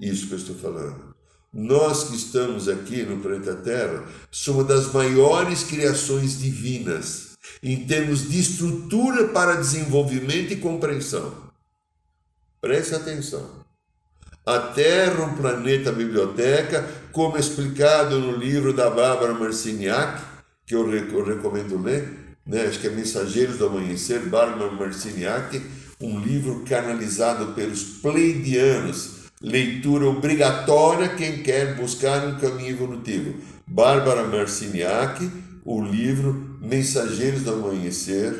Isso 0.00 0.28
que 0.28 0.34
eu 0.34 0.38
estou 0.38 0.56
falando. 0.56 1.07
Nós 1.52 2.04
que 2.04 2.16
estamos 2.16 2.68
aqui 2.68 3.02
no 3.02 3.20
planeta 3.20 3.54
Terra 3.54 4.04
somos 4.30 4.66
das 4.66 4.92
maiores 4.92 5.64
criações 5.64 6.38
divinas 6.38 7.28
em 7.62 7.86
termos 7.86 8.28
de 8.28 8.38
estrutura 8.38 9.28
para 9.28 9.54
desenvolvimento 9.54 10.52
e 10.52 10.56
compreensão. 10.56 11.32
Preste 12.60 12.94
atenção. 12.94 13.66
A 14.44 14.58
Terra, 14.58 15.24
um 15.24 15.36
planeta 15.36 15.92
biblioteca, 15.92 16.88
como 17.12 17.36
explicado 17.36 18.18
no 18.18 18.36
livro 18.36 18.72
da 18.72 18.90
Bárbara 18.90 19.34
Marciniak, 19.34 20.22
que 20.66 20.74
eu, 20.74 20.86
recomendo 21.24 21.80
ler, 21.80 22.36
né? 22.46 22.62
acho 22.62 22.78
que 22.78 22.86
é 22.86 22.90
Mensageiros 22.90 23.58
do 23.58 23.66
Amanhecer, 23.66 24.20
Bárbara 24.26 24.70
Marciniak, 24.70 25.62
um 26.00 26.18
livro 26.20 26.64
canalizado 26.64 27.52
pelos 27.52 27.82
pleidianos, 27.82 29.17
leitura 29.40 30.06
obrigatória 30.06 31.08
quem 31.10 31.42
quer 31.42 31.76
buscar 31.76 32.26
um 32.26 32.38
caminho 32.38 32.70
evolutivo. 32.70 33.34
Bárbara 33.66 34.24
Marciniak, 34.24 35.30
o 35.64 35.80
livro 35.80 36.58
Mensageiros 36.60 37.42
do 37.42 37.52
Amanhecer, 37.52 38.34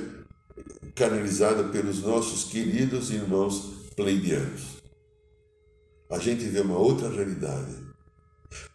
canalizado 0.95 1.65
pelos 1.71 2.03
nossos 2.03 2.51
queridos 2.51 3.11
irmãos 3.11 3.91
pleidianos. 3.95 4.79
A 6.11 6.19
gente 6.19 6.45
vê 6.45 6.61
uma 6.61 6.79
outra 6.79 7.09
realidade. 7.09 7.89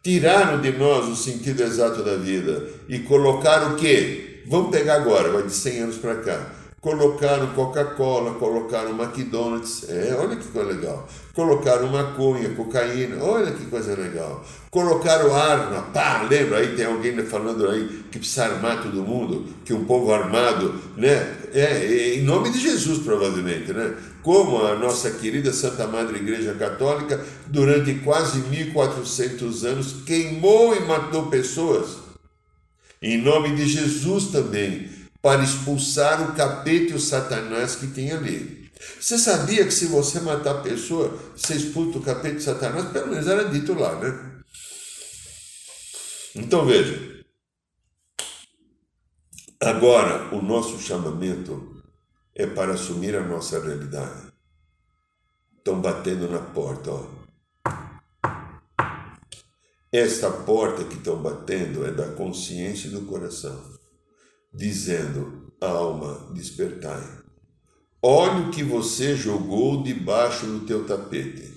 Tiraram 0.03 0.61
de 0.61 0.71
nós 0.71 1.07
o 1.07 1.15
sentido 1.15 1.61
exato 1.63 2.03
da 2.03 2.15
vida 2.15 2.69
e 2.87 2.99
colocaram 2.99 3.73
o 3.73 3.75
quê? 3.75 4.43
Vamos 4.47 4.71
pegar 4.71 4.95
agora, 4.95 5.31
vai 5.31 5.43
de 5.43 5.53
100 5.53 5.79
anos 5.79 5.97
para 5.97 6.21
cá 6.21 6.62
Colocaram 6.83 7.47
Coca-Cola, 7.53 8.33
colocaram 8.33 9.01
McDonald's, 9.01 9.85
é, 9.87 10.13
olha 10.19 10.35
que 10.35 10.49
coisa 10.49 10.69
legal. 10.69 11.07
Colocaram 11.33 11.87
maconha, 11.87 12.49
cocaína, 12.49 13.23
olha 13.23 13.53
que 13.53 13.67
coisa 13.67 13.95
legal. 13.95 14.45
Colocaram 14.69 15.33
arma, 15.33 15.83
pá, 15.93 16.27
lembra? 16.29 16.57
Aí 16.57 16.75
tem 16.75 16.85
alguém 16.85 17.15
falando 17.25 17.69
aí 17.69 18.03
que 18.11 18.19
precisa 18.19 18.47
armar 18.47 18.83
todo 18.83 19.01
mundo, 19.01 19.45
que 19.63 19.73
um 19.73 19.85
povo 19.85 20.13
armado, 20.13 20.75
né? 20.97 21.37
É, 21.53 22.15
em 22.15 22.21
nome 22.21 22.49
de 22.49 22.59
Jesus, 22.59 22.99
provavelmente, 22.99 23.71
né? 23.71 23.95
Como 24.21 24.61
a 24.65 24.75
nossa 24.75 25.09
querida 25.09 25.53
Santa 25.53 25.87
Madre 25.87 26.17
Igreja 26.17 26.53
Católica, 26.53 27.25
durante 27.47 27.93
quase 27.99 28.39
1400 28.39 29.63
anos, 29.63 29.95
queimou 30.05 30.75
e 30.75 30.81
matou 30.81 31.27
pessoas. 31.27 32.03
Em 33.01 33.21
nome 33.21 33.55
de 33.55 33.67
Jesus 33.67 34.27
também 34.27 35.01
para 35.23 35.41
expulsar 35.41 36.21
o 36.21 36.35
capeta 36.35 36.91
e 36.91 36.95
o 36.95 36.99
satanás 36.99 37.77
que 37.77 37.87
tem 37.87 38.11
ali. 38.11 38.69
Você 38.99 39.17
sabia 39.17 39.63
que 39.63 39.71
se 39.71 39.85
você 39.85 40.19
matar 40.19 40.57
a 40.57 40.61
pessoa, 40.61 41.17
você 41.33 41.53
expulsa 41.55 41.97
o 41.97 42.01
capeta 42.01 42.35
e 42.35 42.39
o 42.39 42.41
satanás? 42.41 42.91
Pelo 42.91 43.07
menos 43.07 43.25
era 43.25 43.45
dito 43.45 43.73
lá, 43.73 43.95
né? 43.95 44.41
Então 46.35 46.65
veja. 46.65 47.23
Agora, 49.61 50.35
o 50.35 50.41
nosso 50.41 50.77
chamamento 50.77 51.81
é 52.35 52.45
para 52.45 52.73
assumir 52.73 53.15
a 53.15 53.25
nossa 53.25 53.63
realidade. 53.63 54.33
Estão 55.57 55.79
batendo 55.79 56.29
na 56.29 56.39
porta, 56.39 56.91
ó. 56.91 57.07
Esta 59.89 60.29
porta 60.29 60.83
que 60.83 60.95
estão 60.95 61.15
batendo 61.21 61.85
é 61.85 61.91
da 61.91 62.09
consciência 62.09 62.87
e 62.89 62.91
do 62.91 63.05
coração 63.05 63.81
dizendo: 64.53 65.51
Alma, 65.59 66.29
despertai. 66.33 67.23
Olha 68.01 68.47
o 68.47 68.51
que 68.51 68.63
você 68.63 69.15
jogou 69.15 69.81
debaixo 69.81 70.45
do 70.45 70.65
teu 70.65 70.85
tapete. 70.85 71.53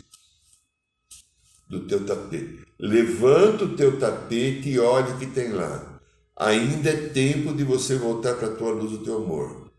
Do 1.68 1.86
teu 1.86 2.06
tapete. 2.06 2.64
Levanta 2.78 3.64
o 3.64 3.74
teu 3.76 3.98
tapete 3.98 4.68
e 4.68 4.78
olha 4.78 5.14
o 5.14 5.18
que 5.18 5.26
tem 5.26 5.50
lá. 5.50 6.00
Ainda 6.36 6.90
é 6.90 7.08
tempo 7.08 7.52
de 7.52 7.64
você 7.64 7.96
voltar 7.96 8.34
para 8.36 8.48
a 8.48 8.54
tua 8.54 8.70
luz 8.70 8.92
do 8.92 9.04
teu 9.04 9.16
amor. 9.16 9.72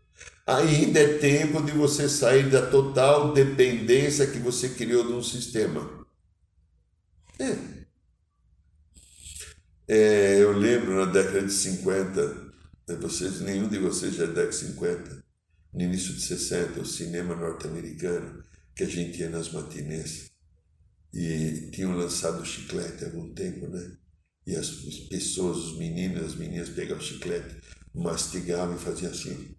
Ainda 0.46 1.00
é 1.00 1.18
tempo 1.18 1.62
de 1.62 1.72
você 1.72 2.08
sair 2.08 2.50
da 2.50 2.66
total 2.66 3.32
dependência 3.32 4.26
que 4.26 4.38
você 4.38 4.70
criou 4.70 5.06
de 5.06 5.12
um 5.12 5.22
sistema. 5.22 6.06
É. 7.38 7.56
é 9.88 10.42
eu 10.42 10.52
lembro 10.52 10.96
na 10.96 11.04
década 11.04 11.42
de 11.42 11.52
50, 11.52 12.47
vocês, 12.96 13.40
nenhum 13.40 13.68
de 13.68 13.78
vocês 13.78 14.14
já 14.14 14.24
é 14.24 14.26
década 14.28 14.48
de 14.48 14.56
50, 14.56 15.24
no 15.74 15.82
início 15.82 16.14
de 16.14 16.22
60, 16.22 16.80
o 16.80 16.86
cinema 16.86 17.36
norte-americano, 17.36 18.42
que 18.74 18.84
a 18.84 18.86
gente 18.88 19.20
ia 19.20 19.28
nas 19.28 19.52
matinês. 19.52 20.30
E 21.12 21.70
tinham 21.72 21.96
lançado 21.96 22.40
o 22.40 22.46
chiclete 22.46 23.04
há 23.04 23.08
algum 23.08 23.32
tempo, 23.34 23.66
né? 23.68 23.96
E 24.46 24.56
as 24.56 24.70
pessoas, 25.10 25.58
os 25.58 25.78
meninos, 25.78 26.22
as 26.22 26.34
meninas 26.34 26.70
pegavam 26.70 27.02
o 27.02 27.06
chiclete, 27.06 27.56
mastigavam 27.94 28.76
e 28.76 28.78
faziam 28.78 29.10
assim. 29.12 29.54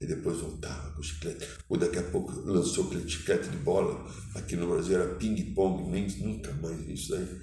E 0.00 0.06
depois 0.06 0.38
voltava 0.38 0.92
com 0.92 1.00
o 1.00 1.04
chiclete. 1.04 1.48
Ou 1.68 1.78
daqui 1.78 1.98
a 1.98 2.02
pouco 2.02 2.32
lançou 2.40 2.86
aquele 2.86 3.08
chiclete 3.08 3.48
de 3.48 3.56
bola. 3.56 4.06
Aqui 4.34 4.56
no 4.56 4.68
Brasil 4.68 5.00
era 5.00 5.14
ping-pong, 5.14 5.90
nem 5.90 6.06
nunca 6.18 6.52
mais 6.54 6.86
isso 6.88 7.14
aí. 7.14 7.40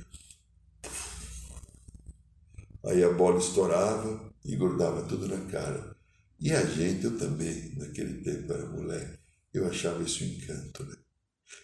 Aí 2.86 3.04
a 3.04 3.12
bola 3.12 3.40
estourava, 3.40 4.32
e 4.46 4.56
grudava 4.56 5.04
tudo 5.04 5.28
na 5.28 5.40
cara. 5.52 5.96
E 6.40 6.52
a 6.52 6.66
gente, 6.66 7.06
eu 7.06 7.18
também, 7.18 7.74
naquele 7.78 8.24
tempo 8.24 8.52
era 8.52 8.66
moleque, 8.66 9.20
eu 9.54 9.68
achava 9.68 10.02
isso 10.02 10.24
um 10.24 10.28
encanto, 10.28 10.84
né? 10.86 10.96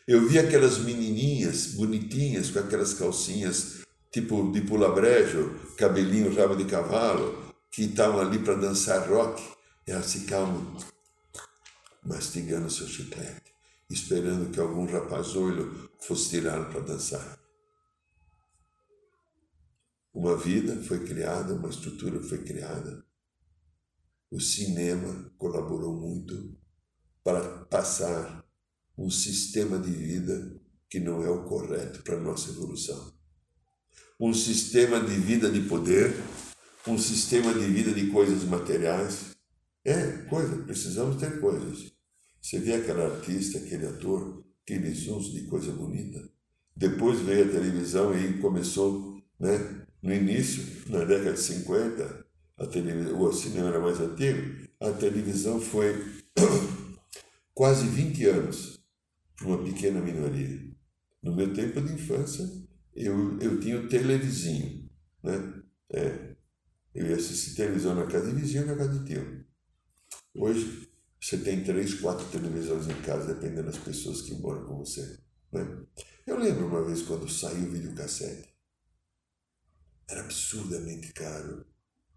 Eu 0.07 0.27
via 0.27 0.41
aquelas 0.41 0.77
menininhas 0.79 1.73
bonitinhas 1.73 2.51
com 2.51 2.59
aquelas 2.59 2.93
calcinhas 2.93 3.81
tipo 4.11 4.51
de 4.51 4.61
pula-brejo, 4.61 5.59
cabelinho 5.77 6.33
rabo 6.35 6.55
de 6.55 6.65
cavalo, 6.65 7.53
que 7.71 7.83
estavam 7.83 8.19
ali 8.19 8.39
para 8.39 8.55
dançar 8.55 9.07
rock, 9.07 9.41
elas 9.85 10.13
ficavam 10.13 10.77
mastigando 12.03 12.69
seu 12.69 12.87
chiclete, 12.87 13.51
esperando 13.89 14.49
que 14.51 14.59
algum 14.59 14.85
rapazolho 14.85 15.89
fosse 15.99 16.29
tirá-lo 16.29 16.65
para 16.65 16.81
dançar. 16.81 17.37
Uma 20.17 20.35
vida 20.35 20.75
foi 20.81 21.05
criada, 21.05 21.53
uma 21.53 21.69
estrutura 21.69 22.19
foi 22.19 22.39
criada. 22.39 23.05
O 24.31 24.41
cinema 24.41 25.31
colaborou 25.37 25.95
muito 25.95 26.57
para 27.23 27.65
passar 27.65 28.43
um 28.97 29.11
sistema 29.11 29.77
de 29.77 29.91
vida 29.91 30.59
que 30.89 30.99
não 30.99 31.21
é 31.23 31.29
o 31.29 31.43
correto 31.43 32.01
para 32.01 32.17
a 32.17 32.19
nossa 32.19 32.49
evolução. 32.49 33.13
Um 34.19 34.33
sistema 34.33 34.99
de 34.99 35.13
vida 35.17 35.51
de 35.51 35.61
poder, 35.61 36.11
um 36.87 36.97
sistema 36.97 37.53
de 37.53 37.67
vida 37.67 37.93
de 37.93 38.09
coisas 38.09 38.43
materiais. 38.43 39.35
É, 39.85 40.13
coisa, 40.23 40.63
precisamos 40.63 41.17
ter 41.17 41.39
coisas. 41.39 41.91
Você 42.41 42.57
vê 42.57 42.73
aquele 42.73 43.03
artista, 43.03 43.59
aquele 43.59 43.85
ator, 43.85 44.43
aqueles 44.63 45.07
uns 45.07 45.31
de 45.31 45.43
coisa 45.43 45.71
bonita. 45.71 46.27
Depois 46.75 47.19
veio 47.19 47.47
a 47.47 47.51
televisão 47.51 48.17
e 48.19 48.41
começou 48.41 49.21
né, 49.39 49.76
no 50.01 50.13
início, 50.13 50.63
na 50.89 51.03
década 51.03 51.33
de 51.33 51.39
50, 51.39 52.25
a 52.57 52.65
televisão, 52.67 53.21
o 53.21 53.33
cinema 53.33 53.69
era 53.69 53.79
mais 53.79 53.99
antigo, 53.99 54.67
a 54.79 54.91
televisão 54.91 55.59
foi 55.59 56.23
quase 57.53 57.87
20 57.87 58.25
anos 58.25 58.79
para 59.35 59.47
uma 59.47 59.63
pequena 59.63 59.99
minoria. 60.01 60.67
No 61.21 61.35
meu 61.35 61.53
tempo 61.53 61.81
de 61.81 61.93
infância, 61.93 62.47
eu, 62.95 63.39
eu 63.39 63.59
tinha 63.59 63.79
o 63.79 63.87
televizinho, 63.87 64.89
né? 65.23 65.61
É, 65.91 66.35
eu 66.93 67.05
ia 67.07 67.15
assistir 67.15 67.55
televisão 67.55 67.93
na 67.93 68.07
casa 68.07 68.31
de 68.31 68.41
vizinho 68.41 68.63
e 68.63 68.65
na 68.65 68.75
casa 68.75 68.99
de 68.99 69.05
tio. 69.05 69.45
Hoje, 70.35 70.89
você 71.21 71.37
tem 71.37 71.63
três, 71.63 71.95
quatro 71.95 72.25
televisões 72.27 72.87
em 72.87 73.01
casa, 73.01 73.33
dependendo 73.33 73.67
das 73.67 73.77
pessoas 73.77 74.21
que 74.21 74.33
moram 74.35 74.65
com 74.65 74.77
você. 74.77 75.19
Né? 75.51 75.85
Eu 76.25 76.39
lembro 76.39 76.67
uma 76.67 76.83
vez 76.83 77.03
quando 77.03 77.29
saiu 77.29 77.67
o 77.67 77.71
videocassete 77.71 78.56
era 80.09 80.21
absurdamente 80.21 81.11
caro. 81.13 81.65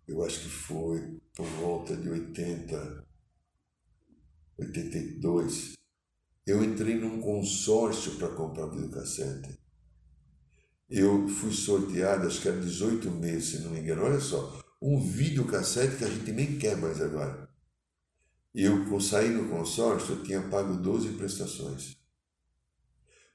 Eu 0.07 0.24
acho 0.24 0.40
que 0.40 0.48
foi 0.48 1.20
por 1.35 1.46
volta 1.46 1.96
de 1.96 2.09
80, 2.09 3.05
82. 4.59 5.74
Eu 6.46 6.64
entrei 6.64 6.96
num 6.96 7.20
consórcio 7.20 8.16
para 8.16 8.29
comprar 8.29 8.66
um 8.66 8.70
videocassete. 8.70 9.59
Eu 10.88 11.29
fui 11.29 11.53
sorteado, 11.53 12.26
acho 12.26 12.40
que 12.42 12.48
era 12.48 12.61
18 12.61 13.11
meses, 13.12 13.50
se 13.50 13.59
não 13.61 13.70
me 13.70 13.81
engano. 13.81 14.03
Olha 14.03 14.20
só, 14.20 14.61
um 14.83 15.00
videocassete 15.00 15.96
que 15.96 16.05
a 16.05 16.11
gente 16.11 16.33
nem 16.33 16.59
quer 16.59 16.76
mais 16.76 17.00
agora. 17.00 17.48
Eu, 18.53 19.00
saí 19.00 19.29
no 19.29 19.48
consórcio, 19.48 20.16
eu 20.16 20.22
tinha 20.24 20.42
pago 20.48 20.76
12 20.76 21.11
prestações. 21.11 21.96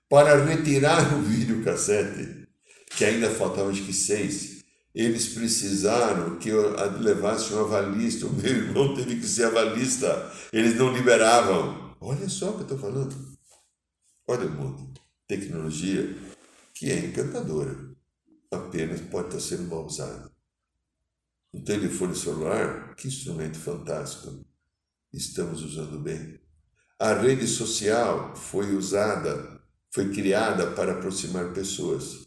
Para 0.10 0.44
retirar 0.44 1.16
o 1.18 1.22
videocassete, 1.22 2.45
que 2.86 3.04
ainda 3.04 3.30
faltavam 3.30 3.72
acho 3.72 3.86
que 3.86 3.94
seis, 3.94 4.64
eles 4.94 5.34
precisaram 5.34 6.40
que 6.40 6.50
eu 6.50 6.74
levasse 7.00 7.54
um 7.54 7.60
avalista. 7.60 8.26
O 8.28 8.34
meu 8.34 8.52
irmão 8.52 8.96
teve 8.96 9.18
que 9.18 9.28
ser 9.28 9.46
avalista. 9.46 10.32
Eles 10.54 10.76
não 10.78 10.94
liberavam. 10.94 11.96
Olha 12.00 12.30
só 12.30 12.52
o 12.52 12.54
que 12.54 12.60
eu 12.60 12.64
estou 12.64 12.78
falando. 12.78 13.16
Olha 14.28 14.48
o 14.48 14.52
mundo. 14.52 14.94
Tecnologia 15.28 16.16
que 16.74 16.92
é 16.92 17.00
encantadora. 17.00 17.76
Apenas 18.52 19.02
pode 19.02 19.28
estar 19.28 19.40
sendo 19.42 19.70
mal 19.70 19.86
usada. 19.86 20.32
Um 21.54 21.62
telefone 21.62 22.16
celular, 22.16 22.96
que 22.96 23.08
instrumento 23.08 23.58
fantástico. 23.58 24.46
Estamos 25.12 25.62
usando 25.64 26.00
bem. 26.00 26.40
A 27.00 27.14
rede 27.14 27.48
social 27.48 28.36
foi 28.36 28.74
usada, 28.76 29.62
foi 29.92 30.12
criada 30.14 30.72
para 30.72 30.94
aproximar 30.94 31.54
pessoas 31.54 32.25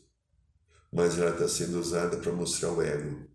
mas 0.93 1.19
ela 1.19 1.31
está 1.31 1.49
sendo 1.49 1.79
usada 1.79 2.17
para 2.17 2.33
mostrar 2.33 2.73
o 2.73 2.83
ego, 2.83 3.29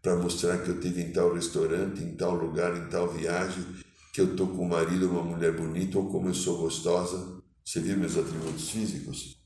para 0.00 0.16
mostrar 0.16 0.58
que 0.62 0.68
eu 0.68 0.80
tive 0.80 1.02
em 1.02 1.12
tal 1.12 1.32
restaurante, 1.34 2.02
em 2.02 2.14
tal 2.16 2.34
lugar, 2.34 2.76
em 2.76 2.88
tal 2.88 3.12
viagem, 3.12 3.64
que 4.12 4.20
eu 4.20 4.32
estou 4.32 4.48
com 4.48 4.66
um 4.66 4.68
marido, 4.68 5.08
uma 5.08 5.22
mulher 5.22 5.56
bonita, 5.56 5.98
ou 5.98 6.10
como 6.10 6.28
eu 6.28 6.34
sou 6.34 6.58
gostosa. 6.58 7.40
Você 7.64 7.80
viu 7.80 7.96
meus 7.96 8.16
atributos 8.16 8.70
físicos? 8.70 9.38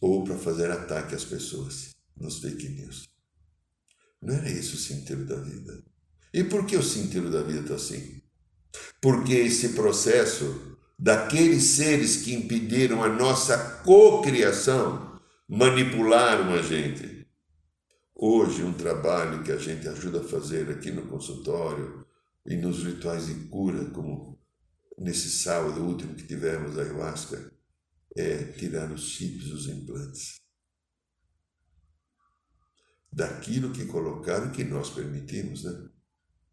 Ou 0.00 0.24
para 0.24 0.36
fazer 0.36 0.70
ataque 0.70 1.14
às 1.14 1.24
pessoas 1.24 1.94
nos 2.16 2.38
fake 2.40 2.68
news. 2.68 3.08
Não 4.20 4.34
era 4.34 4.50
isso 4.50 4.76
o 4.76 4.78
sentido 4.78 5.24
da 5.24 5.36
vida. 5.36 5.82
E 6.32 6.42
por 6.42 6.66
que 6.66 6.76
o 6.76 6.82
sentido 6.82 7.30
da 7.30 7.42
vida 7.42 7.60
está 7.60 7.76
assim? 7.76 8.20
Porque 9.00 9.34
esse 9.34 9.70
processo 9.70 10.73
daqueles 11.04 11.64
seres 11.64 12.16
que 12.22 12.32
impediram 12.32 13.04
a 13.04 13.10
nossa 13.10 13.82
cocriação, 13.82 15.20
manipularam 15.46 16.54
a 16.54 16.62
gente. 16.62 17.28
Hoje, 18.14 18.62
um 18.62 18.72
trabalho 18.72 19.42
que 19.42 19.52
a 19.52 19.58
gente 19.58 19.86
ajuda 19.86 20.22
a 20.22 20.24
fazer 20.26 20.70
aqui 20.70 20.90
no 20.90 21.06
consultório 21.06 22.06
e 22.46 22.56
nos 22.56 22.82
rituais 22.82 23.26
de 23.26 23.34
cura, 23.48 23.84
como 23.90 24.40
nesse 24.96 25.28
sábado 25.28 25.84
último 25.84 26.14
que 26.14 26.26
tivemos 26.26 26.78
a 26.78 26.80
ayahuasca, 26.80 27.52
é 28.16 28.38
tirar 28.52 28.90
os 28.90 29.02
chips, 29.02 29.50
os 29.52 29.68
implantes. 29.68 30.40
Daquilo 33.12 33.74
que 33.74 33.84
colocaram 33.84 34.50
que 34.52 34.64
nós 34.64 34.88
permitimos, 34.88 35.64
né? 35.64 35.86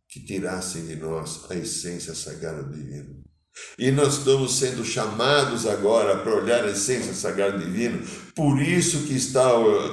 Que 0.10 0.20
tirassem 0.20 0.88
de 0.88 0.98
nós 0.98 1.50
a 1.50 1.56
essência 1.56 2.14
sagrada 2.14 2.64
do 2.64 2.76
divino. 2.76 3.31
E 3.78 3.92
nós 3.92 4.20
estamos 4.20 4.58
sendo 4.58 4.84
chamados 4.86 5.66
agora 5.66 6.18
para 6.18 6.36
olhar 6.36 6.64
a 6.64 6.72
essência 6.72 7.14
sagrada 7.14 7.58
divina. 7.58 8.00
Por 8.36 8.62
isso 8.62 9.04
que 9.08 9.14
está 9.14 9.50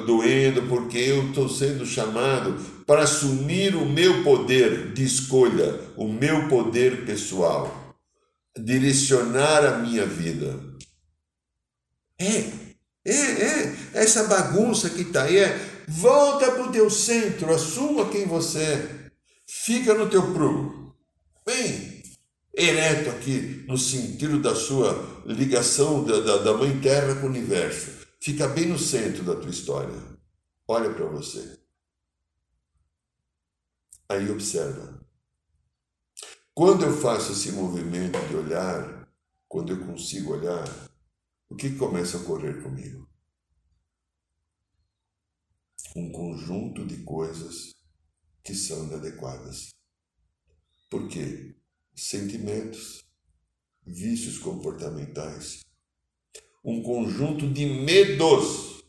doendo, 0.07 0.63
porque 0.69 0.99
eu 0.99 1.29
estou 1.29 1.49
sendo 1.49 1.85
chamado 1.85 2.55
para 2.87 3.03
assumir 3.03 3.75
o 3.75 3.85
meu 3.85 4.23
poder 4.23 4.93
de 4.93 5.05
escolha, 5.05 5.81
o 5.97 6.09
meu 6.09 6.49
poder 6.49 7.05
pessoal, 7.05 7.97
direcionar 8.57 9.65
a 9.65 9.79
minha 9.79 10.07
vida. 10.07 10.59
É, 12.21 12.51
é, 13.05 13.13
é, 13.13 13.77
essa 13.95 14.25
bagunça 14.25 14.91
que 14.91 15.03
está 15.03 15.25
aí 15.25 15.39
é, 15.39 15.59
volta 15.87 16.51
para 16.51 16.65
o 16.65 16.73
teu 16.73 16.91
centro, 16.91 17.53
assuma 17.53 18.09
quem 18.11 18.27
você 18.27 18.59
é, 18.59 19.11
fica 19.47 19.95
no 19.95 20.11
teu 20.11 20.33
prumo. 20.33 20.95
Vem, 21.47 21.98
ereto 22.59 23.11
aqui, 23.11 23.65
no 23.69 23.79
sentido 23.79 24.43
da 24.43 24.55
sua 24.55 25.23
ligação 25.25 26.05
da, 26.05 26.19
da, 26.21 26.37
da 26.39 26.55
Mãe 26.55 26.81
Terra 26.81 27.15
com 27.21 27.27
o 27.27 27.31
universo. 27.31 28.07
Fica 28.21 28.49
bem 28.49 28.67
no 28.67 28.79
centro 28.79 29.23
da 29.23 29.37
tua 29.37 29.51
história. 29.51 29.95
Olha 30.67 30.93
para 30.93 31.07
você. 31.07 31.57
Aí 34.09 34.29
observa. 34.29 35.07
Quando 36.53 36.85
eu 36.85 36.93
faço 36.93 37.31
esse 37.31 37.53
movimento 37.53 38.19
de 38.27 38.35
olhar, 38.35 39.09
quando 39.47 39.73
eu 39.73 39.87
consigo 39.87 40.33
olhar, 40.33 40.67
o 41.49 41.55
que 41.55 41.77
começa 41.77 42.17
a 42.17 42.21
ocorrer 42.21 42.61
comigo? 42.61 43.09
Um 45.95 46.11
conjunto 46.11 46.85
de 46.85 47.05
coisas 47.05 47.77
que 48.43 48.55
são 48.55 48.87
inadequadas. 48.89 49.71
Por 50.91 51.09
quê? 51.09 51.58
Sentimentos, 51.99 53.05
vícios 53.85 54.39
comportamentais, 54.39 55.61
um 56.65 56.83
conjunto 56.83 57.49
de 57.49 57.67
medos. 57.67 58.85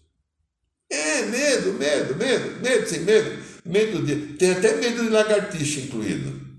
É, 0.91 1.25
medo, 1.25 1.73
medo, 1.73 2.15
medo, 2.15 2.61
medo 2.61 2.87
sem 2.87 3.01
medo, 3.01 3.43
medo 3.65 4.05
de. 4.05 4.33
Tem 4.37 4.51
até 4.51 4.75
medo 4.75 5.03
de 5.03 5.09
lagartixa 5.09 5.81
incluído. 5.81 6.49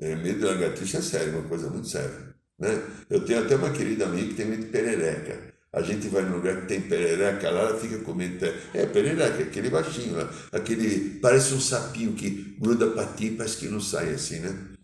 É, 0.00 0.14
medo 0.14 0.40
de 0.40 0.44
lagartixa 0.44 0.98
é 0.98 1.02
sério, 1.02 1.38
uma 1.38 1.48
coisa 1.48 1.68
muito 1.68 1.88
séria. 1.88 2.34
Né? 2.58 2.82
Eu 3.10 3.24
tenho 3.24 3.44
até 3.44 3.56
uma 3.56 3.72
querida 3.72 4.06
amiga 4.06 4.28
que 4.28 4.34
tem 4.34 4.46
medo 4.46 4.64
de 4.66 4.70
perereca. 4.70 5.54
A 5.72 5.82
gente 5.82 6.08
vai 6.08 6.22
num 6.22 6.36
lugar 6.36 6.62
que 6.62 6.68
tem 6.68 6.80
perereca 6.80 7.50
lá, 7.50 7.68
ela 7.68 7.78
fica 7.78 7.98
com 7.98 8.14
medo. 8.14 8.38
De... 8.38 8.46
É, 8.72 8.86
perereca, 8.86 9.42
aquele 9.42 9.68
baixinho 9.68 10.16
lá. 10.16 10.32
Aquele. 10.52 11.18
Parece 11.20 11.54
um 11.54 11.60
sapinho 11.60 12.14
que 12.14 12.56
gruda 12.58 12.90
para 12.90 13.12
ti, 13.12 13.30
parece 13.30 13.58
que 13.58 13.68
não 13.68 13.80
sai 13.80 14.14
assim, 14.14 14.40
né? 14.40 14.75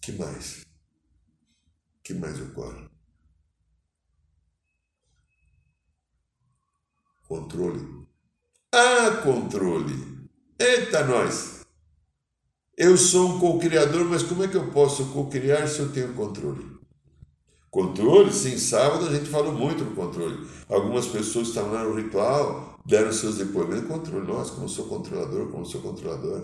Que 0.00 0.12
mais? 0.12 0.64
que 2.02 2.14
mais 2.14 2.40
ocorre? 2.40 2.88
Controle. 7.28 8.06
Ah, 8.74 9.20
controle! 9.22 10.28
Eita, 10.58 11.04
nós! 11.04 11.60
Eu 12.76 12.96
sou 12.96 13.28
um 13.28 13.38
co-criador, 13.38 14.04
mas 14.06 14.22
como 14.22 14.42
é 14.42 14.48
que 14.48 14.56
eu 14.56 14.72
posso 14.72 15.12
co-criar 15.12 15.68
se 15.68 15.80
eu 15.80 15.92
tenho 15.92 16.14
controle? 16.14 16.80
Controle, 17.70 18.32
sim, 18.32 18.58
sábado 18.58 19.06
a 19.06 19.14
gente 19.14 19.30
falou 19.30 19.52
muito 19.52 19.84
no 19.84 19.94
controle. 19.94 20.48
Algumas 20.68 21.06
pessoas 21.06 21.48
estavam 21.48 21.72
lá 21.72 21.84
no 21.84 21.94
ritual, 21.94 22.80
deram 22.84 23.12
seus 23.12 23.36
depoimentos, 23.38 23.86
controle. 23.86 24.26
Nossa, 24.26 24.54
como 24.54 24.68
sou 24.68 24.88
controlador, 24.88 25.52
como 25.52 25.64
sou 25.64 25.80
controlador. 25.80 26.42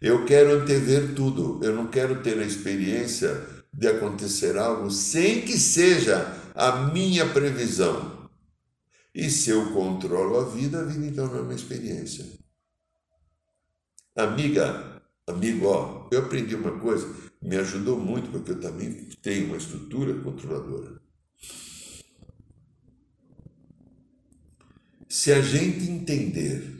Eu 0.00 0.24
quero 0.24 0.52
antever 0.60 1.14
tudo, 1.14 1.64
eu 1.64 1.74
não 1.74 1.86
quero 1.86 2.22
ter 2.22 2.38
a 2.38 2.44
experiência 2.44 3.46
de 3.72 3.88
acontecer 3.88 4.56
algo 4.56 4.90
sem 4.90 5.42
que 5.42 5.58
seja 5.58 6.32
a 6.54 6.90
minha 6.92 7.28
previsão. 7.28 8.28
E 9.14 9.30
se 9.30 9.50
eu 9.50 9.72
controlo 9.72 10.40
a 10.40 10.48
vida, 10.48 10.80
a 10.80 10.84
vida 10.84 11.06
então 11.06 11.26
não 11.26 11.38
é 11.38 11.40
uma 11.40 11.54
experiência. 11.54 12.26
Amiga, 14.16 15.02
amigo, 15.26 15.66
ó, 15.66 16.08
eu 16.12 16.20
aprendi 16.20 16.54
uma 16.54 16.78
coisa, 16.78 17.08
me 17.40 17.56
ajudou 17.56 17.98
muito, 17.98 18.30
porque 18.30 18.52
eu 18.52 18.60
também 18.60 19.08
tenho 19.22 19.46
uma 19.46 19.56
estrutura 19.56 20.14
controladora. 20.20 21.00
Se 25.08 25.32
a 25.32 25.40
gente 25.40 25.88
entender 25.88 26.73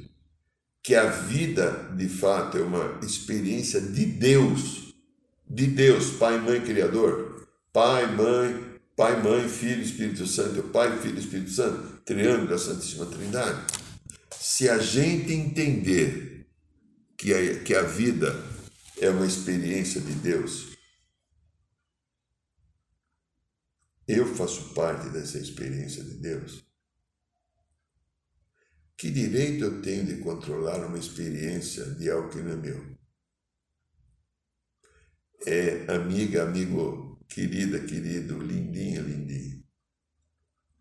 que 0.84 0.94
a 0.94 1.06
vida, 1.06 1.90
de 1.96 2.06
fato, 2.10 2.58
é 2.58 2.60
uma 2.60 3.00
experiência 3.02 3.80
de 3.80 4.04
Deus, 4.04 4.94
de 5.48 5.66
Deus, 5.66 6.10
Pai, 6.10 6.38
Mãe, 6.38 6.60
Criador, 6.60 7.48
Pai, 7.72 8.14
Mãe, 8.14 8.78
Pai, 8.94 9.22
Mãe, 9.22 9.48
Filho, 9.48 9.80
Espírito 9.80 10.26
Santo, 10.26 10.62
Pai, 10.64 11.00
Filho, 11.00 11.18
Espírito 11.18 11.50
Santo, 11.50 12.02
triângulo 12.04 12.48
da 12.48 12.58
Santíssima 12.58 13.06
Trindade. 13.06 13.64
Se 14.38 14.68
a 14.68 14.76
gente 14.76 15.32
entender 15.32 16.46
que 17.16 17.32
a, 17.32 17.60
que 17.60 17.74
a 17.74 17.82
vida 17.82 18.36
é 19.00 19.08
uma 19.08 19.26
experiência 19.26 20.02
de 20.02 20.12
Deus, 20.12 20.68
eu 24.06 24.26
faço 24.34 24.74
parte 24.74 25.08
dessa 25.08 25.38
experiência 25.38 26.04
de 26.04 26.12
Deus, 26.18 26.62
que 28.96 29.10
direito 29.10 29.64
eu 29.64 29.82
tenho 29.82 30.06
de 30.06 30.16
controlar 30.18 30.86
uma 30.86 30.98
experiência 30.98 31.84
de 31.94 32.10
algo 32.10 32.28
que 32.28 32.42
não 32.42 32.52
é 32.52 32.56
meu? 32.56 32.96
É, 35.46 35.92
amiga, 35.92 36.42
amigo, 36.44 37.18
querida, 37.28 37.80
querido, 37.80 38.38
lindinha, 38.38 39.02
lindinho. 39.02 39.62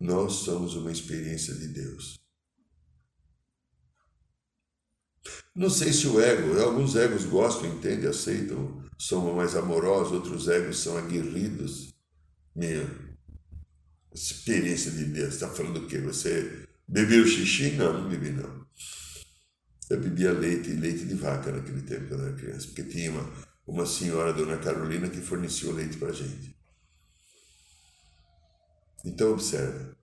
Nós 0.00 0.32
somos 0.34 0.74
uma 0.74 0.92
experiência 0.92 1.54
de 1.54 1.68
Deus. 1.68 2.18
Não 5.54 5.70
sei 5.70 5.92
se 5.92 6.06
o 6.06 6.20
ego, 6.20 6.58
alguns 6.60 6.96
egos 6.96 7.24
gostam, 7.24 7.68
entendem, 7.68 8.08
aceitam, 8.08 8.82
são 8.98 9.34
mais 9.34 9.54
amorosos, 9.54 10.12
outros 10.12 10.48
egos 10.48 10.78
são 10.78 10.96
aguerridos. 10.96 11.94
Minha 12.54 12.88
experiência 14.12 14.90
de 14.90 15.04
Deus, 15.06 15.34
está 15.34 15.48
falando 15.48 15.78
o 15.78 15.86
quê? 15.86 15.98
Você 15.98 16.63
Bebeu 16.86 17.26
xixi? 17.26 17.72
Não, 17.72 17.92
não 17.92 18.08
bebi 18.08 18.30
não. 18.30 18.64
Eu 19.90 20.00
bebia 20.00 20.32
leite, 20.32 20.70
leite 20.70 21.04
de 21.04 21.14
vaca 21.14 21.52
naquele 21.52 21.82
tempo 21.82 22.08
quando 22.08 22.20
eu 22.22 22.28
era 22.28 22.36
criança, 22.36 22.66
porque 22.66 22.84
tinha 22.84 23.10
uma, 23.10 23.32
uma 23.66 23.86
senhora, 23.86 24.32
Dona 24.32 24.56
Carolina, 24.58 25.10
que 25.10 25.20
fornecia 25.20 25.68
o 25.68 25.72
leite 25.72 25.96
para 25.98 26.12
gente. 26.12 26.56
Então 29.04 29.32
observa, 29.32 29.96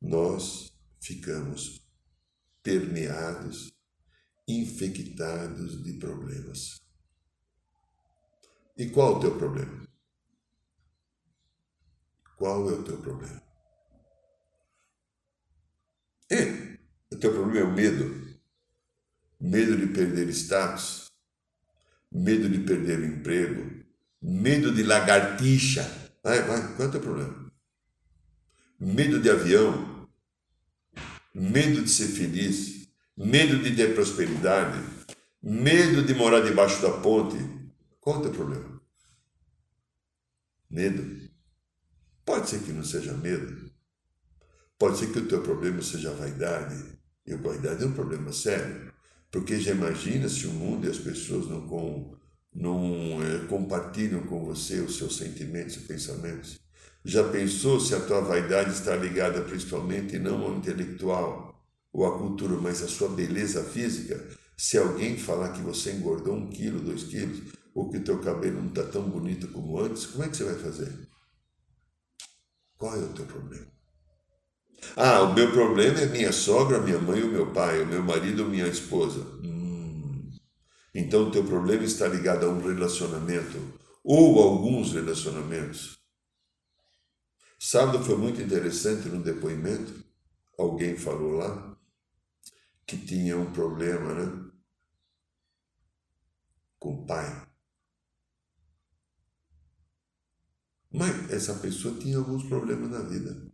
nós 0.00 0.72
ficamos 1.02 1.86
permeados, 2.62 3.70
infectados 4.48 5.82
de 5.82 5.92
problemas. 5.94 6.80
E 8.76 8.88
qual 8.88 9.16
o 9.16 9.20
teu 9.20 9.36
problema? 9.36 9.86
Qual 12.38 12.70
é 12.70 12.72
o 12.72 12.82
teu 12.82 13.00
problema? 13.00 13.43
É, 16.34 17.14
o 17.14 17.16
teu 17.16 17.32
problema 17.32 17.60
é 17.60 17.62
o 17.62 17.72
medo. 17.72 18.24
Medo 19.40 19.76
de 19.76 19.86
perder 19.86 20.28
status, 20.30 21.12
medo 22.10 22.48
de 22.48 22.58
perder 22.58 22.98
o 22.98 23.06
emprego, 23.06 23.84
medo 24.20 24.74
de 24.74 24.82
lagartixa. 24.82 25.82
Vai, 26.24 26.42
vai, 26.42 26.74
qual 26.74 26.86
é 26.86 26.88
o 26.88 26.90
teu 26.90 27.00
problema? 27.00 27.52
Medo 28.80 29.20
de 29.20 29.30
avião, 29.30 30.08
medo 31.32 31.82
de 31.82 31.90
ser 31.90 32.08
feliz, 32.08 32.88
medo 33.16 33.62
de 33.62 33.76
ter 33.76 33.94
prosperidade, 33.94 34.82
medo 35.40 36.02
de 36.02 36.14
morar 36.14 36.40
debaixo 36.40 36.82
da 36.82 36.90
ponte. 37.00 37.36
Qual 38.00 38.16
é 38.16 38.18
o 38.18 38.22
teu 38.22 38.32
problema? 38.32 38.80
Medo. 40.68 41.30
Pode 42.24 42.48
ser 42.48 42.60
que 42.60 42.72
não 42.72 42.82
seja 42.82 43.12
medo. 43.12 43.63
Pode 44.78 44.98
ser 44.98 45.12
que 45.12 45.18
o 45.18 45.28
teu 45.28 45.42
problema 45.42 45.80
seja 45.82 46.12
vaidade. 46.12 46.98
E 47.26 47.34
vaidade 47.34 47.82
é 47.82 47.86
um 47.86 47.92
problema 47.92 48.32
sério. 48.32 48.92
Porque 49.30 49.58
já 49.58 49.72
imagina 49.72 50.28
se 50.28 50.46
o 50.46 50.52
mundo 50.52 50.86
e 50.86 50.90
as 50.90 50.98
pessoas 50.98 51.48
não, 51.48 51.66
com, 51.66 52.16
não 52.54 53.20
é, 53.22 53.46
compartilham 53.46 54.22
com 54.26 54.44
você 54.44 54.80
os 54.80 54.96
seus 54.96 55.16
sentimentos 55.16 55.76
e 55.76 55.80
pensamentos. 55.80 56.60
Já 57.04 57.28
pensou 57.28 57.80
se 57.80 57.94
a 57.94 58.00
tua 58.00 58.20
vaidade 58.20 58.70
está 58.70 58.96
ligada 58.96 59.42
principalmente 59.42 60.18
não 60.18 60.42
ao 60.42 60.56
intelectual 60.56 61.62
ou 61.92 62.06
à 62.06 62.18
cultura, 62.18 62.56
mas 62.56 62.82
à 62.82 62.88
sua 62.88 63.08
beleza 63.08 63.62
física? 63.62 64.24
Se 64.56 64.78
alguém 64.78 65.18
falar 65.18 65.52
que 65.52 65.60
você 65.60 65.92
engordou 65.92 66.34
um 66.34 66.48
quilo, 66.48 66.80
dois 66.80 67.04
quilos, 67.04 67.40
ou 67.74 67.90
que 67.90 67.98
o 67.98 68.04
teu 68.04 68.20
cabelo 68.20 68.60
não 68.60 68.68
está 68.68 68.84
tão 68.84 69.08
bonito 69.10 69.48
como 69.48 69.78
antes, 69.80 70.06
como 70.06 70.24
é 70.24 70.28
que 70.28 70.36
você 70.36 70.44
vai 70.44 70.54
fazer? 70.54 70.92
Qual 72.78 72.94
é 72.94 73.00
o 73.00 73.12
teu 73.12 73.26
problema? 73.26 73.73
Ah, 74.96 75.22
o 75.22 75.34
meu 75.34 75.50
problema 75.52 76.00
é 76.00 76.06
minha 76.06 76.32
sogra, 76.32 76.80
minha 76.80 76.98
mãe 76.98 77.22
ou 77.22 77.28
meu 77.28 77.52
pai, 77.52 77.82
o 77.82 77.86
meu 77.86 78.02
marido 78.02 78.44
ou 78.44 78.48
minha 78.48 78.66
esposa. 78.66 79.20
Hum. 79.42 80.30
Então 80.94 81.28
o 81.28 81.30
teu 81.30 81.44
problema 81.44 81.84
está 81.84 82.06
ligado 82.06 82.46
a 82.46 82.48
um 82.48 82.60
relacionamento 82.60 83.58
ou 84.04 84.40
alguns 84.40 84.92
relacionamentos. 84.92 85.98
Sábado 87.58 88.04
foi 88.04 88.16
muito 88.16 88.42
interessante 88.42 89.08
no 89.08 89.22
depoimento. 89.22 90.04
Alguém 90.58 90.96
falou 90.96 91.32
lá 91.32 91.76
que 92.86 92.98
tinha 92.98 93.36
um 93.36 93.50
problema, 93.52 94.14
né? 94.14 94.50
Com 96.78 97.02
o 97.02 97.06
pai. 97.06 97.48
Mas 100.92 101.30
essa 101.30 101.54
pessoa 101.54 101.98
tinha 101.98 102.18
alguns 102.18 102.44
problemas 102.44 102.90
na 102.90 103.00
vida. 103.00 103.50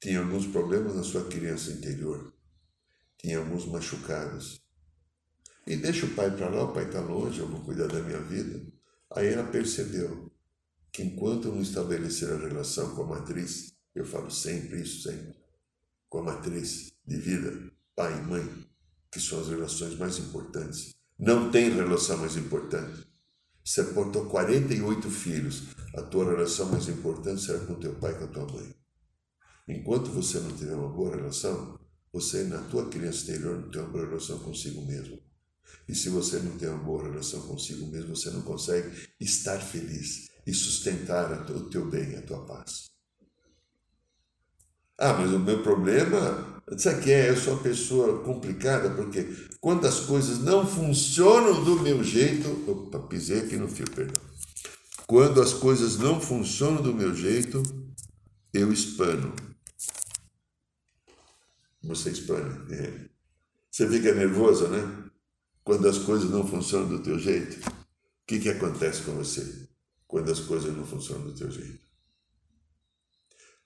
Tinha 0.00 0.20
alguns 0.20 0.46
problemas 0.46 0.94
na 0.94 1.02
sua 1.02 1.24
criança 1.24 1.70
interior. 1.70 2.32
Tinha 3.18 3.38
alguns 3.38 3.66
machucados. 3.66 4.60
E 5.66 5.76
deixa 5.76 6.06
o 6.06 6.14
pai 6.14 6.30
para 6.30 6.48
lá, 6.48 6.64
o 6.64 6.72
pai 6.72 6.84
está 6.84 7.00
longe, 7.00 7.40
eu 7.40 7.48
vou 7.48 7.60
cuidar 7.60 7.88
da 7.88 8.02
minha 8.02 8.20
vida. 8.20 8.60
Aí 9.10 9.28
ela 9.28 9.50
percebeu 9.50 10.30
que 10.92 11.02
enquanto 11.02 11.48
não 11.48 11.60
estabelecer 11.60 12.30
a 12.30 12.38
relação 12.38 12.94
com 12.94 13.02
a 13.02 13.18
matriz, 13.18 13.74
eu 13.94 14.04
falo 14.04 14.30
sempre 14.30 14.82
isso, 14.82 15.02
sempre, 15.02 15.34
com 16.08 16.18
a 16.18 16.22
matriz 16.22 16.92
de 17.06 17.16
vida, 17.16 17.72
pai 17.94 18.18
e 18.18 18.22
mãe, 18.22 18.66
que 19.10 19.20
são 19.20 19.40
as 19.40 19.48
relações 19.48 19.96
mais 19.98 20.18
importantes. 20.18 20.94
Não 21.18 21.50
tem 21.50 21.70
relação 21.70 22.18
mais 22.18 22.36
importante. 22.36 23.06
Você 23.64 23.82
portou 23.84 24.26
48 24.26 25.10
filhos. 25.10 25.64
A 25.94 26.02
tua 26.02 26.30
relação 26.30 26.70
mais 26.70 26.88
importante 26.88 27.42
será 27.42 27.58
com 27.64 27.74
teu 27.74 27.94
pai 27.94 28.12
e 28.12 28.18
com 28.18 28.24
a 28.24 28.28
tua 28.28 28.46
mãe. 28.52 28.74
Enquanto 29.68 30.10
você 30.10 30.38
não 30.38 30.52
tiver 30.56 30.74
uma 30.74 30.88
boa 30.88 31.16
relação, 31.16 31.78
você, 32.12 32.44
na 32.44 32.58
tua 32.62 32.88
criança 32.88 33.24
interior, 33.24 33.60
não 33.60 33.70
tem 33.70 33.80
uma 33.80 33.90
boa 33.90 34.06
relação 34.06 34.38
consigo 34.38 34.84
mesmo. 34.86 35.18
E 35.88 35.94
se 35.94 36.08
você 36.08 36.38
não 36.38 36.56
tem 36.56 36.68
uma 36.68 36.82
boa 36.82 37.02
relação 37.02 37.40
consigo 37.42 37.86
mesmo, 37.86 38.14
você 38.14 38.30
não 38.30 38.42
consegue 38.42 38.90
estar 39.20 39.58
feliz 39.58 40.28
e 40.46 40.54
sustentar 40.54 41.50
o 41.50 41.68
teu 41.68 41.90
bem, 41.90 42.16
a 42.16 42.22
tua 42.22 42.44
paz. 42.44 42.86
Ah, 44.98 45.12
mas 45.12 45.32
o 45.32 45.38
meu 45.38 45.62
problema, 45.62 46.62
sabe 46.78 47.02
que 47.02 47.12
é? 47.12 47.28
Eu 47.28 47.36
sou 47.36 47.54
uma 47.54 47.62
pessoa 47.62 48.22
complicada, 48.24 48.90
porque 48.90 49.28
quando 49.60 49.86
as 49.86 50.00
coisas 50.00 50.38
não 50.38 50.66
funcionam 50.66 51.62
do 51.62 51.80
meu 51.80 52.02
jeito. 52.02 52.48
Opa, 52.70 53.00
pisei 53.00 53.40
aqui 53.40 53.56
no 53.56 53.68
fio, 53.68 53.90
perdão. 53.90 54.22
Quando 55.06 55.42
as 55.42 55.52
coisas 55.52 55.98
não 55.98 56.20
funcionam 56.20 56.82
do 56.82 56.94
meu 56.94 57.14
jeito, 57.14 57.62
eu 58.52 58.72
espano. 58.72 59.34
Você. 61.86 62.10
É. 62.10 63.08
Você 63.70 63.88
fica 63.88 64.14
nervoso, 64.14 64.68
né? 64.68 65.10
Quando 65.62 65.88
as 65.88 65.98
coisas 65.98 66.30
não 66.30 66.46
funcionam 66.46 66.88
do 66.88 67.02
teu 67.02 67.18
jeito. 67.18 67.58
O 67.68 68.26
que, 68.26 68.40
que 68.40 68.48
acontece 68.48 69.02
com 69.02 69.12
você 69.12 69.68
quando 70.06 70.30
as 70.30 70.40
coisas 70.40 70.74
não 70.76 70.86
funcionam 70.86 71.26
do 71.26 71.34
teu 71.34 71.50
jeito? 71.50 71.86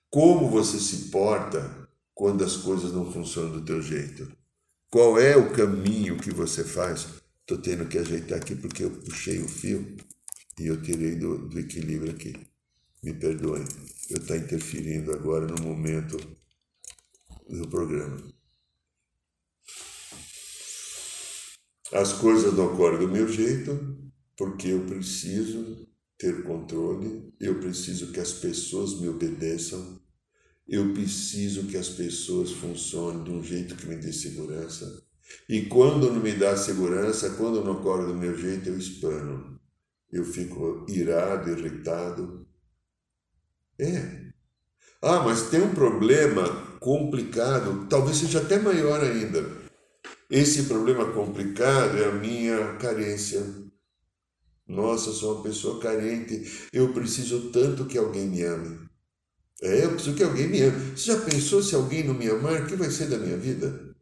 Como 0.09 0.49
você 0.49 0.77
se 0.77 1.09
porta 1.09 1.89
quando 2.13 2.43
as 2.43 2.57
coisas 2.57 2.91
não 2.91 3.11
funcionam 3.11 3.51
do 3.51 3.65
teu 3.65 3.81
jeito? 3.81 4.31
Qual 4.89 5.17
é 5.17 5.37
o 5.37 5.53
caminho 5.53 6.17
que 6.17 6.31
você 6.31 6.63
faz? 6.63 7.07
Estou 7.41 7.57
tendo 7.57 7.87
que 7.87 7.97
ajeitar 7.97 8.37
aqui 8.37 8.55
porque 8.55 8.83
eu 8.83 8.91
puxei 8.91 9.39
o 9.39 9.47
fio 9.47 9.95
e 10.59 10.67
eu 10.67 10.81
tirei 10.81 11.15
do, 11.15 11.47
do 11.47 11.59
equilíbrio 11.59 12.11
aqui. 12.11 12.35
Me 13.01 13.13
perdoem, 13.13 13.63
eu 14.09 14.17
estou 14.17 14.35
interferindo 14.35 15.11
agora 15.13 15.47
no 15.47 15.63
momento 15.63 16.17
do 17.49 17.67
programa. 17.67 18.31
As 21.91 22.13
coisas 22.13 22.53
não 22.53 22.73
ocorrem 22.73 22.99
do 22.99 23.07
meu 23.07 23.27
jeito 23.27 23.97
porque 24.37 24.69
eu 24.69 24.85
preciso 24.85 25.87
ter 26.17 26.43
controle, 26.43 27.33
eu 27.39 27.59
preciso 27.59 28.11
que 28.11 28.19
as 28.19 28.31
pessoas 28.31 28.99
me 28.99 29.09
obedeçam, 29.09 29.99
eu 30.67 30.93
preciso 30.93 31.67
que 31.67 31.75
as 31.75 31.89
pessoas 31.89 32.51
funcionem 32.51 33.23
de 33.23 33.31
um 33.31 33.43
jeito 33.43 33.75
que 33.75 33.87
me 33.87 33.95
dê 33.97 34.13
segurança. 34.13 35.03
E 35.49 35.65
quando 35.65 36.11
não 36.11 36.21
me 36.21 36.33
dá 36.33 36.55
segurança, 36.55 37.31
quando 37.31 37.63
não 37.63 37.73
ocorre 37.73 38.05
do 38.05 38.15
meu 38.15 38.37
jeito, 38.37 38.69
eu 38.69 38.77
espano. 38.77 39.59
Eu 40.11 40.23
fico 40.23 40.85
irado, 40.89 41.49
irritado. 41.49 42.47
É. 43.79 44.31
Ah, 45.01 45.23
mas 45.23 45.49
tem 45.49 45.61
um 45.61 45.73
problema 45.73 46.70
complicado, 46.81 47.85
talvez 47.87 48.17
seja 48.17 48.41
até 48.41 48.57
maior 48.57 49.01
ainda. 49.01 49.45
Esse 50.29 50.63
problema 50.63 51.13
complicado 51.13 51.95
é 51.97 52.05
a 52.05 52.11
minha 52.11 52.75
carência. 52.77 53.45
Nossa, 54.67 55.11
sou 55.11 55.35
uma 55.35 55.43
pessoa 55.43 55.79
carente. 55.79 56.69
Eu 56.73 56.91
preciso 56.91 57.51
tanto 57.51 57.85
que 57.85 57.99
alguém 57.99 58.27
me 58.27 58.41
ame. 58.41 58.89
É, 59.61 59.85
eu 59.85 59.91
preciso 59.91 60.15
que 60.15 60.23
alguém 60.23 60.47
me 60.47 60.61
ame. 60.61 60.97
Você 60.97 61.11
já 61.11 61.21
pensou 61.21 61.61
se 61.61 61.75
alguém 61.75 62.03
não 62.03 62.15
me 62.15 62.27
amar, 62.27 62.63
o 62.63 62.67
que 62.67 62.75
vai 62.75 62.89
ser 62.89 63.09
da 63.09 63.17
minha 63.17 63.37
vida? 63.37 63.95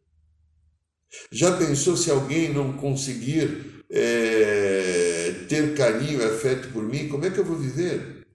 Já 1.31 1.57
pensou 1.57 1.97
se 1.97 2.09
alguém 2.09 2.53
não 2.53 2.77
conseguir 2.77 3.83
é, 3.89 5.45
ter 5.49 5.75
carinho 5.75 6.21
e 6.21 6.23
afeto 6.23 6.71
por 6.71 6.83
mim, 6.83 7.09
como 7.09 7.25
é 7.25 7.31
que 7.31 7.39
eu 7.39 7.45
vou 7.45 7.57
viver? 7.57 8.25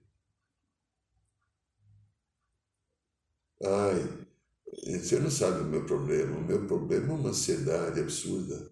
Ai, 3.63 4.24
você 4.85 5.19
não 5.19 5.31
sabe 5.31 5.61
o 5.61 5.65
meu 5.65 5.85
problema. 5.85 6.37
O 6.37 6.45
meu 6.45 6.67
problema 6.67 7.07
é 7.07 7.15
uma 7.15 7.29
ansiedade 7.29 7.99
absurda. 7.99 8.71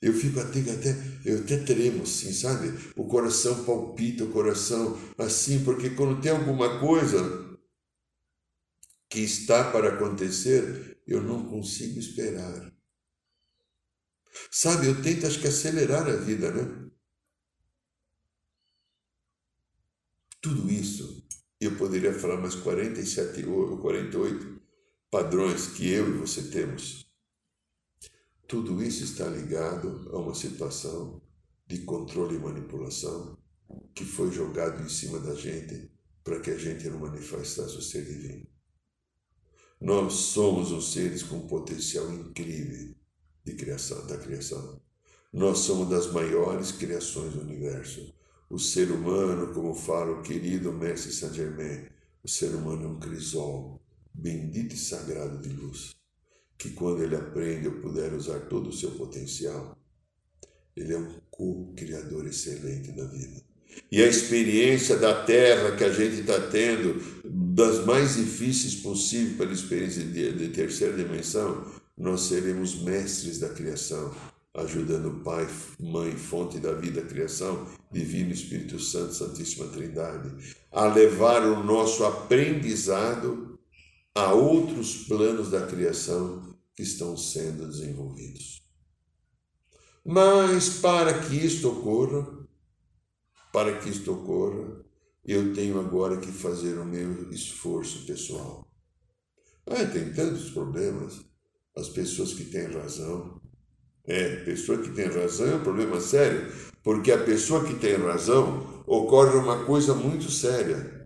Eu 0.00 0.14
fico 0.14 0.40
até, 0.40 0.60
até, 0.60 0.96
eu 1.26 1.40
até 1.40 1.58
tremo, 1.58 2.04
assim, 2.04 2.32
sabe? 2.32 2.68
O 2.96 3.06
coração 3.06 3.64
palpita, 3.64 4.24
o 4.24 4.32
coração 4.32 4.98
assim, 5.18 5.62
porque 5.62 5.90
quando 5.90 6.22
tem 6.22 6.30
alguma 6.30 6.80
coisa 6.80 7.58
que 9.10 9.20
está 9.20 9.70
para 9.70 9.94
acontecer, 9.94 11.02
eu 11.06 11.20
não 11.20 11.48
consigo 11.50 11.98
esperar. 11.98 12.72
Sabe, 14.50 14.86
eu 14.86 15.02
tento, 15.02 15.26
acho 15.26 15.40
que, 15.40 15.48
acelerar 15.48 16.08
a 16.08 16.16
vida, 16.16 16.50
né? 16.50 16.90
Tudo 20.40 20.70
isso, 20.70 21.26
eu 21.60 21.76
poderia 21.76 22.18
falar 22.18 22.38
mais 22.38 22.54
47 22.54 23.44
ou 23.46 23.78
48 23.78 24.59
padrões 25.10 25.66
que 25.66 25.90
eu 25.90 26.08
e 26.08 26.18
você 26.18 26.42
temos. 26.50 27.04
Tudo 28.46 28.80
isso 28.80 29.02
está 29.02 29.26
ligado 29.26 30.08
a 30.12 30.18
uma 30.18 30.34
situação 30.34 31.20
de 31.66 31.78
controle 31.78 32.36
e 32.36 32.38
manipulação 32.38 33.36
que 33.92 34.04
foi 34.04 34.30
jogado 34.30 34.82
em 34.84 34.88
cima 34.88 35.18
da 35.18 35.34
gente 35.34 35.90
para 36.22 36.38
que 36.38 36.50
a 36.50 36.56
gente 36.56 36.88
não 36.88 37.00
manifestasse 37.00 37.76
o 37.76 37.82
ser 37.82 38.04
divino. 38.04 38.46
Nós 39.80 40.12
somos 40.12 40.70
os 40.70 40.92
seres 40.92 41.24
com 41.24 41.38
um 41.38 41.46
potencial 41.48 42.08
incrível 42.12 42.94
de 43.44 43.54
criação, 43.54 44.06
da 44.06 44.16
criação. 44.16 44.80
Nós 45.32 45.58
somos 45.58 45.88
das 45.88 46.12
maiores 46.12 46.70
criações 46.70 47.32
do 47.32 47.40
universo. 47.40 48.14
O 48.48 48.58
ser 48.58 48.92
humano, 48.92 49.52
como 49.54 49.74
fala 49.74 50.12
o 50.12 50.22
querido 50.22 50.72
mestre 50.72 51.12
Saint 51.12 51.34
Germain, 51.34 51.86
o 52.22 52.28
ser 52.28 52.54
humano 52.54 52.84
é 52.84 52.88
um 52.88 53.00
crisol, 53.00 53.79
bendito 54.20 54.74
e 54.74 54.78
sagrado 54.78 55.38
de 55.38 55.48
luz, 55.48 55.96
que 56.58 56.70
quando 56.70 57.02
ele 57.02 57.16
aprende 57.16 57.68
ou 57.68 57.80
puder 57.80 58.12
usar 58.12 58.40
todo 58.40 58.68
o 58.68 58.72
seu 58.72 58.90
potencial, 58.92 59.78
ele 60.76 60.92
é 60.92 60.98
um 60.98 61.20
co-criador 61.30 62.26
excelente 62.26 62.92
da 62.92 63.04
vida. 63.06 63.42
E 63.90 64.02
a 64.02 64.06
experiência 64.06 64.96
da 64.96 65.24
Terra 65.24 65.76
que 65.76 65.84
a 65.84 65.92
gente 65.92 66.20
está 66.20 66.40
tendo, 66.40 67.00
das 67.24 67.84
mais 67.84 68.16
difíceis 68.16 68.74
possíveis 68.74 69.36
para 69.36 69.48
a 69.48 69.52
experiência 69.52 70.04
de, 70.04 70.32
de 70.32 70.48
terceira 70.48 70.96
dimensão, 70.96 71.64
nós 71.96 72.22
seremos 72.22 72.82
mestres 72.82 73.38
da 73.38 73.48
criação, 73.48 74.14
ajudando 74.54 75.22
Pai, 75.22 75.48
Mãe, 75.78 76.12
fonte 76.12 76.58
da 76.58 76.72
vida, 76.72 77.02
criação, 77.02 77.66
Divino 77.92 78.32
Espírito 78.32 78.78
Santo, 78.78 79.14
Santíssima 79.14 79.66
Trindade, 79.68 80.30
a 80.72 80.86
levar 80.86 81.44
o 81.44 81.62
nosso 81.62 82.04
aprendizado 82.04 83.49
a 84.14 84.32
outros 84.32 85.04
planos 85.06 85.50
da 85.50 85.66
criação 85.66 86.56
que 86.74 86.82
estão 86.82 87.16
sendo 87.16 87.66
desenvolvidos. 87.66 88.62
Mas 90.04 90.80
para 90.80 91.20
que 91.20 91.36
isto 91.36 91.68
ocorra, 91.68 92.26
para 93.52 93.78
que 93.78 93.88
isto 93.88 94.12
ocorra, 94.12 94.84
eu 95.24 95.52
tenho 95.52 95.78
agora 95.78 96.16
que 96.16 96.32
fazer 96.32 96.78
o 96.78 96.84
meu 96.84 97.30
esforço 97.30 98.06
pessoal. 98.06 98.68
Ah, 99.66 99.84
tem 99.86 100.12
tantos 100.12 100.50
problemas. 100.50 101.20
As 101.76 101.88
pessoas 101.88 102.32
que 102.32 102.44
têm 102.44 102.66
razão. 102.66 103.40
É, 104.04 104.36
pessoa 104.44 104.78
que 104.78 104.90
tem 104.90 105.06
razão 105.06 105.46
é 105.46 105.54
um 105.56 105.62
problema 105.62 106.00
sério, 106.00 106.50
porque 106.82 107.12
a 107.12 107.22
pessoa 107.22 107.64
que 107.64 107.74
tem 107.74 107.94
razão 107.96 108.82
ocorre 108.86 109.36
uma 109.36 109.64
coisa 109.64 109.94
muito 109.94 110.30
séria. 110.30 110.99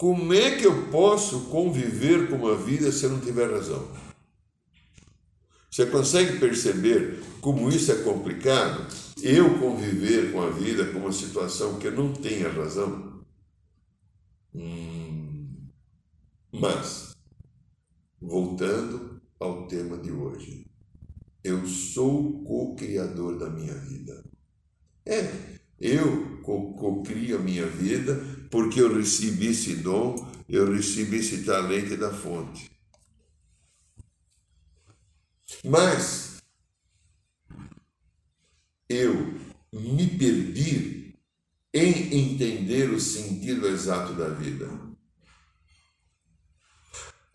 Como 0.00 0.32
é 0.32 0.56
que 0.56 0.66
eu 0.66 0.86
posso 0.90 1.50
conviver 1.50 2.30
com 2.30 2.36
uma 2.36 2.56
vida 2.56 2.90
se 2.90 3.04
eu 3.04 3.10
não 3.10 3.20
tiver 3.20 3.50
razão? 3.50 3.86
Você 5.70 5.84
consegue 5.84 6.40
perceber 6.40 7.22
como 7.42 7.68
isso 7.68 7.92
é 7.92 8.02
complicado? 8.02 8.86
Eu 9.22 9.58
conviver 9.58 10.32
com 10.32 10.40
a 10.40 10.48
vida 10.48 10.86
com 10.86 11.00
uma 11.00 11.12
situação 11.12 11.78
que 11.78 11.88
eu 11.88 11.92
não 11.92 12.14
tenha 12.14 12.48
razão? 12.48 13.22
Hum. 14.54 15.68
Mas, 16.50 17.14
voltando 18.18 19.20
ao 19.38 19.66
tema 19.66 19.98
de 19.98 20.10
hoje, 20.10 20.66
eu 21.44 21.66
sou 21.66 22.42
co-criador 22.42 23.38
da 23.38 23.50
minha 23.50 23.74
vida. 23.74 24.24
É, 25.04 25.30
eu 25.78 26.40
co-crio 26.40 27.36
a 27.36 27.42
minha 27.42 27.66
vida 27.66 28.39
porque 28.50 28.80
eu 28.80 28.94
recebi 28.94 29.48
esse 29.48 29.76
dom, 29.76 30.28
eu 30.48 30.72
recebi 30.72 31.18
esse 31.18 31.44
talento 31.44 31.96
da 31.96 32.12
fonte. 32.12 32.70
Mas 35.64 36.38
eu 38.88 39.34
me 39.72 40.06
perdi 40.18 41.14
em 41.72 42.32
entender 42.34 42.90
o 42.90 43.00
sentido 43.00 43.68
exato 43.68 44.12
da 44.14 44.28
vida. 44.28 44.68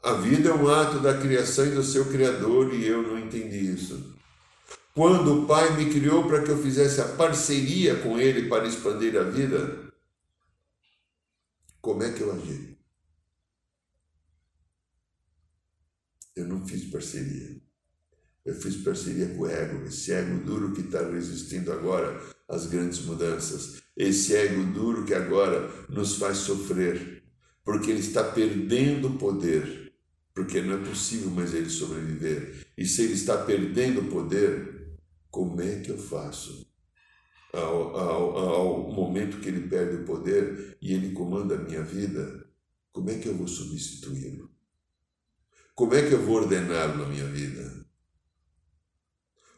A 0.03 0.13
vida 0.13 0.49
é 0.49 0.53
um 0.53 0.67
ato 0.67 0.99
da 0.99 1.17
criação 1.17 1.65
e 1.65 1.71
do 1.71 1.81
seu 1.81 2.05
Criador 2.05 2.73
e 2.73 2.85
eu 2.85 3.01
não 3.01 3.17
entendi 3.17 3.73
isso. 3.73 4.13
Quando 4.93 5.43
o 5.43 5.45
Pai 5.47 5.75
me 5.75 5.91
criou 5.91 6.27
para 6.27 6.43
que 6.43 6.49
eu 6.49 6.61
fizesse 6.61 7.01
a 7.01 7.05
parceria 7.05 7.95
com 7.95 8.19
Ele 8.19 8.47
para 8.47 8.67
expandir 8.67 9.17
a 9.17 9.23
vida, 9.23 9.84
como 11.85 12.01
é 12.01 12.11
que 12.11 12.21
eu 12.21 12.33
agi? 12.33 12.75
Eu 16.35 16.47
não 16.47 16.65
fiz 16.65 16.85
parceria. 16.85 17.61
Eu 18.43 18.55
fiz 18.55 18.77
parceria 18.77 19.27
com 19.35 19.43
o 19.43 19.47
ego, 19.47 19.85
esse 19.85 20.11
ego 20.11 20.43
duro 20.43 20.73
que 20.73 20.81
está 20.81 21.07
resistindo 21.07 21.71
agora 21.71 22.19
às 22.49 22.65
grandes 22.65 23.01
mudanças, 23.01 23.83
esse 23.95 24.35
ego 24.35 24.63
duro 24.73 25.05
que 25.05 25.13
agora 25.13 25.69
nos 25.87 26.15
faz 26.15 26.39
sofrer, 26.39 27.23
porque 27.63 27.91
ele 27.91 27.99
está 27.99 28.23
perdendo 28.23 29.09
o 29.09 29.17
poder, 29.19 29.93
porque 30.33 30.63
não 30.63 30.81
é 30.81 30.89
possível 30.89 31.29
mais 31.29 31.53
ele 31.53 31.69
sobreviver. 31.69 32.65
E 32.75 32.83
se 32.87 33.03
ele 33.03 33.13
está 33.13 33.37
perdendo 33.45 34.01
o 34.01 34.09
poder, 34.09 34.97
como 35.29 35.61
é 35.61 35.81
que 35.81 35.91
eu 35.91 35.99
faço? 35.99 36.64
Ao, 37.55 37.95
ao, 37.95 38.37
ao 38.37 38.91
momento 38.91 39.39
que 39.39 39.47
ele 39.47 39.67
perde 39.67 39.97
o 39.97 40.05
poder 40.05 40.77
e 40.81 40.93
ele 40.93 41.13
comanda 41.13 41.55
a 41.55 41.57
minha 41.57 41.81
vida, 41.81 42.45
como 42.91 43.09
é 43.09 43.17
que 43.17 43.27
eu 43.27 43.35
vou 43.35 43.47
substituí-lo? 43.47 44.51
Como 45.73 45.93
é 45.93 46.07
que 46.07 46.13
eu 46.13 46.21
vou 46.21 46.37
ordená-lo 46.37 46.97
na 46.97 47.07
minha 47.07 47.25
vida? 47.25 47.85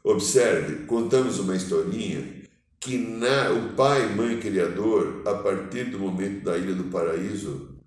Observe, 0.04 0.86
contamos 0.86 1.38
uma 1.38 1.56
historinha 1.56 2.44
que 2.80 2.98
na, 2.98 3.52
o 3.52 3.76
Pai, 3.76 4.16
Mãe 4.16 4.40
Criador, 4.40 5.28
a 5.28 5.36
partir 5.36 5.92
do 5.92 6.00
momento 6.00 6.46
da 6.46 6.58
Ilha 6.58 6.74
do 6.74 6.86
Paraíso, 6.86 7.78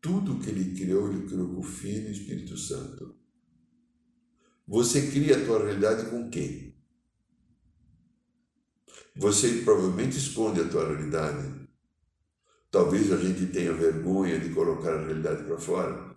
tudo 0.00 0.38
que 0.38 0.50
ele 0.50 0.74
criou, 0.74 1.10
ele 1.10 1.26
criou 1.26 1.48
com 1.48 1.60
o 1.60 1.62
Filho 1.62 2.08
e 2.08 2.10
o 2.10 2.12
Espírito 2.12 2.56
Santo. 2.58 3.14
Você 4.66 5.10
cria 5.10 5.36
a 5.36 5.44
tua 5.44 5.64
realidade 5.64 6.10
com 6.10 6.28
quem? 6.28 6.73
Você 9.16 9.62
provavelmente 9.64 10.18
esconde 10.18 10.60
a 10.60 10.68
tua 10.68 10.88
realidade. 10.88 11.48
Talvez 12.68 13.12
a 13.12 13.16
gente 13.16 13.46
tenha 13.46 13.72
vergonha 13.72 14.40
de 14.40 14.48
colocar 14.48 14.92
a 14.92 15.06
realidade 15.06 15.44
para 15.44 15.56
fora. 15.56 16.16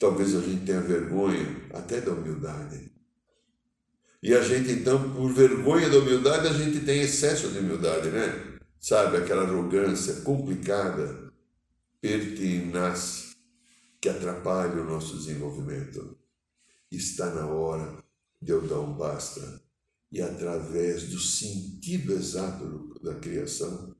Talvez 0.00 0.34
a 0.34 0.40
gente 0.40 0.66
tenha 0.66 0.80
vergonha 0.80 1.46
até 1.72 2.00
da 2.00 2.10
humildade. 2.10 2.90
E 4.20 4.34
a 4.34 4.42
gente, 4.42 4.72
então, 4.72 5.12
por 5.14 5.32
vergonha 5.32 5.88
da 5.88 5.98
humildade, 5.98 6.48
a 6.48 6.52
gente 6.52 6.84
tem 6.84 7.02
excesso 7.02 7.48
de 7.50 7.60
humildade, 7.60 8.08
né? 8.08 8.58
Sabe, 8.80 9.18
aquela 9.18 9.44
arrogância 9.44 10.22
complicada, 10.22 11.32
pertinaz, 12.00 13.36
que 14.00 14.08
atrapalha 14.08 14.82
o 14.82 14.84
nosso 14.84 15.16
desenvolvimento. 15.16 16.18
Está 16.90 17.32
na 17.32 17.46
hora 17.46 17.96
de 18.40 18.50
eu 18.50 18.60
dar 18.62 18.80
um 18.80 18.92
basta 18.92 19.61
e, 20.12 20.20
através 20.20 21.08
do 21.08 21.18
sentido 21.18 22.12
exato 22.12 23.00
da 23.02 23.14
criação 23.14 23.96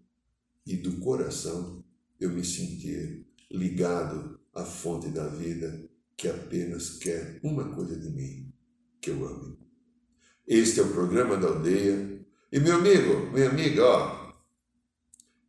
e 0.66 0.76
do 0.76 0.98
coração, 0.98 1.82
eu 2.20 2.30
me 2.30 2.44
sentir 2.44 3.26
ligado 3.50 4.38
à 4.54 4.64
fonte 4.64 5.08
da 5.08 5.26
vida 5.26 5.88
que 6.16 6.28
apenas 6.28 6.98
quer 6.98 7.40
uma 7.42 7.74
coisa 7.74 7.98
de 7.98 8.10
mim, 8.10 8.52
que 9.00 9.10
eu 9.10 9.26
ame. 9.26 9.56
Este 10.46 10.80
é 10.80 10.82
o 10.82 10.92
programa 10.92 11.36
da 11.36 11.48
aldeia. 11.48 12.20
E 12.52 12.60
meu 12.60 12.76
amigo, 12.76 13.32
minha 13.32 13.48
amiga, 13.48 13.82
ó, 13.84 14.32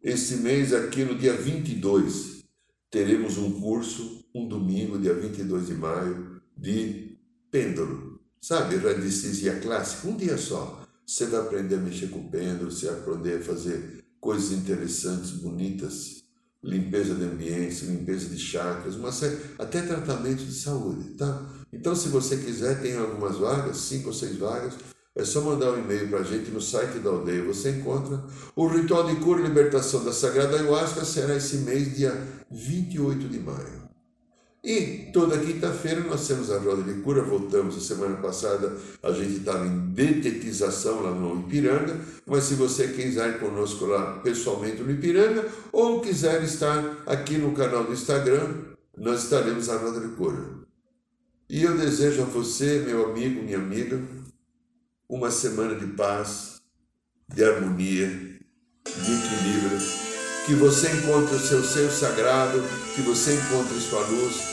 esse 0.02 0.38
mês 0.38 0.74
aqui 0.74 1.04
no 1.04 1.18
dia 1.18 1.34
22 1.36 2.44
teremos 2.90 3.38
um 3.38 3.60
curso, 3.60 4.26
um 4.34 4.48
domingo, 4.48 5.00
dia 5.00 5.14
22 5.14 5.68
de 5.68 5.74
maio, 5.74 6.42
de 6.58 7.18
pêndulo. 7.52 8.03
Sabe, 8.44 8.76
radiestesia 8.76 9.58
clássica, 9.62 10.06
um 10.06 10.18
dia 10.18 10.38
só. 10.38 10.86
Você 11.08 11.28
vai 11.28 11.40
aprender 11.40 11.76
a 11.76 11.78
mexer 11.78 12.08
com 12.08 12.28
pêndulo, 12.28 12.70
você 12.70 12.88
vai 12.88 13.00
aprender 13.00 13.38
a 13.38 13.42
fazer 13.42 14.04
coisas 14.20 14.52
interessantes, 14.52 15.32
bonitas, 15.32 16.26
limpeza 16.62 17.16
de 17.16 17.24
ambiente, 17.24 17.86
limpeza 17.86 18.28
de 18.28 18.38
chakras, 18.38 18.96
uma 18.96 19.14
série, 19.14 19.38
até 19.58 19.82
tratamento 19.84 20.44
de 20.44 20.54
saúde, 20.54 21.12
tá? 21.12 21.42
Então, 21.72 21.96
se 21.96 22.10
você 22.10 22.36
quiser, 22.36 22.82
tem 22.82 22.98
algumas 22.98 23.38
vagas, 23.38 23.78
cinco 23.78 24.10
ou 24.10 24.14
seis 24.14 24.36
vagas, 24.36 24.74
é 25.16 25.24
só 25.24 25.40
mandar 25.40 25.72
um 25.72 25.80
e-mail 25.80 26.10
para 26.10 26.20
a 26.20 26.24
gente 26.24 26.52
no 26.52 26.60
site 26.60 27.00
da 27.00 27.12
aldeia. 27.12 27.46
Você 27.46 27.70
encontra 27.70 28.26
o 28.58 28.68
ritual 28.68 29.08
de 29.08 29.22
cura 29.22 29.40
e 29.40 29.44
libertação 29.44 30.04
da 30.04 30.12
Sagrada 30.12 30.58
Ayahuasca 30.58 31.06
será 31.06 31.34
esse 31.34 31.60
mês, 31.60 31.96
dia 31.96 32.12
28 32.52 33.26
de 33.30 33.40
maio. 33.40 33.83
E 34.64 35.10
toda 35.12 35.38
quinta-feira 35.38 36.00
nós 36.00 36.26
temos 36.26 36.50
a 36.50 36.58
roda 36.58 36.84
de 36.84 37.02
cura, 37.02 37.22
voltamos. 37.22 37.76
A 37.76 37.82
semana 37.82 38.16
passada 38.16 38.74
a 39.04 39.12
gente 39.12 39.40
estava 39.40 39.68
em 39.68 39.90
detetização 39.90 41.02
lá 41.02 41.12
no 41.12 41.42
Ipiranga, 41.42 42.00
mas 42.26 42.46
se 42.46 42.54
você 42.54 42.88
quiser 42.88 43.32
ir 43.32 43.40
conosco 43.40 43.86
lá 43.86 44.20
pessoalmente 44.20 44.82
no 44.82 44.90
Ipiranga 44.90 45.46
ou 45.70 46.00
quiser 46.00 46.42
estar 46.44 47.04
aqui 47.06 47.38
no 47.38 47.52
canal 47.52 47.84
do 47.84 47.92
Instagram, 47.92 48.74
nós 48.98 49.24
estaremos 49.24 49.68
na 49.68 49.76
roda 49.76 50.00
de 50.00 50.16
cura. 50.16 50.42
E 51.50 51.64
eu 51.64 51.78
desejo 51.78 52.22
a 52.22 52.26
você, 52.26 52.80
meu 52.80 53.12
amigo, 53.12 53.44
minha 53.44 53.58
amiga, 53.58 54.02
uma 55.10 55.30
semana 55.30 55.76
de 55.76 55.88
paz, 55.88 56.62
de 57.28 57.44
harmonia, 57.44 58.08
de 58.08 59.14
equilíbrio. 59.14 60.04
Que 60.46 60.56
você 60.56 60.90
encontre 60.90 61.36
o 61.36 61.40
seu 61.40 61.62
ser 61.64 61.90
sagrado, 61.92 62.62
que 62.96 63.02
você 63.02 63.34
encontre 63.34 63.80
sua 63.80 64.02
luz, 64.08 64.53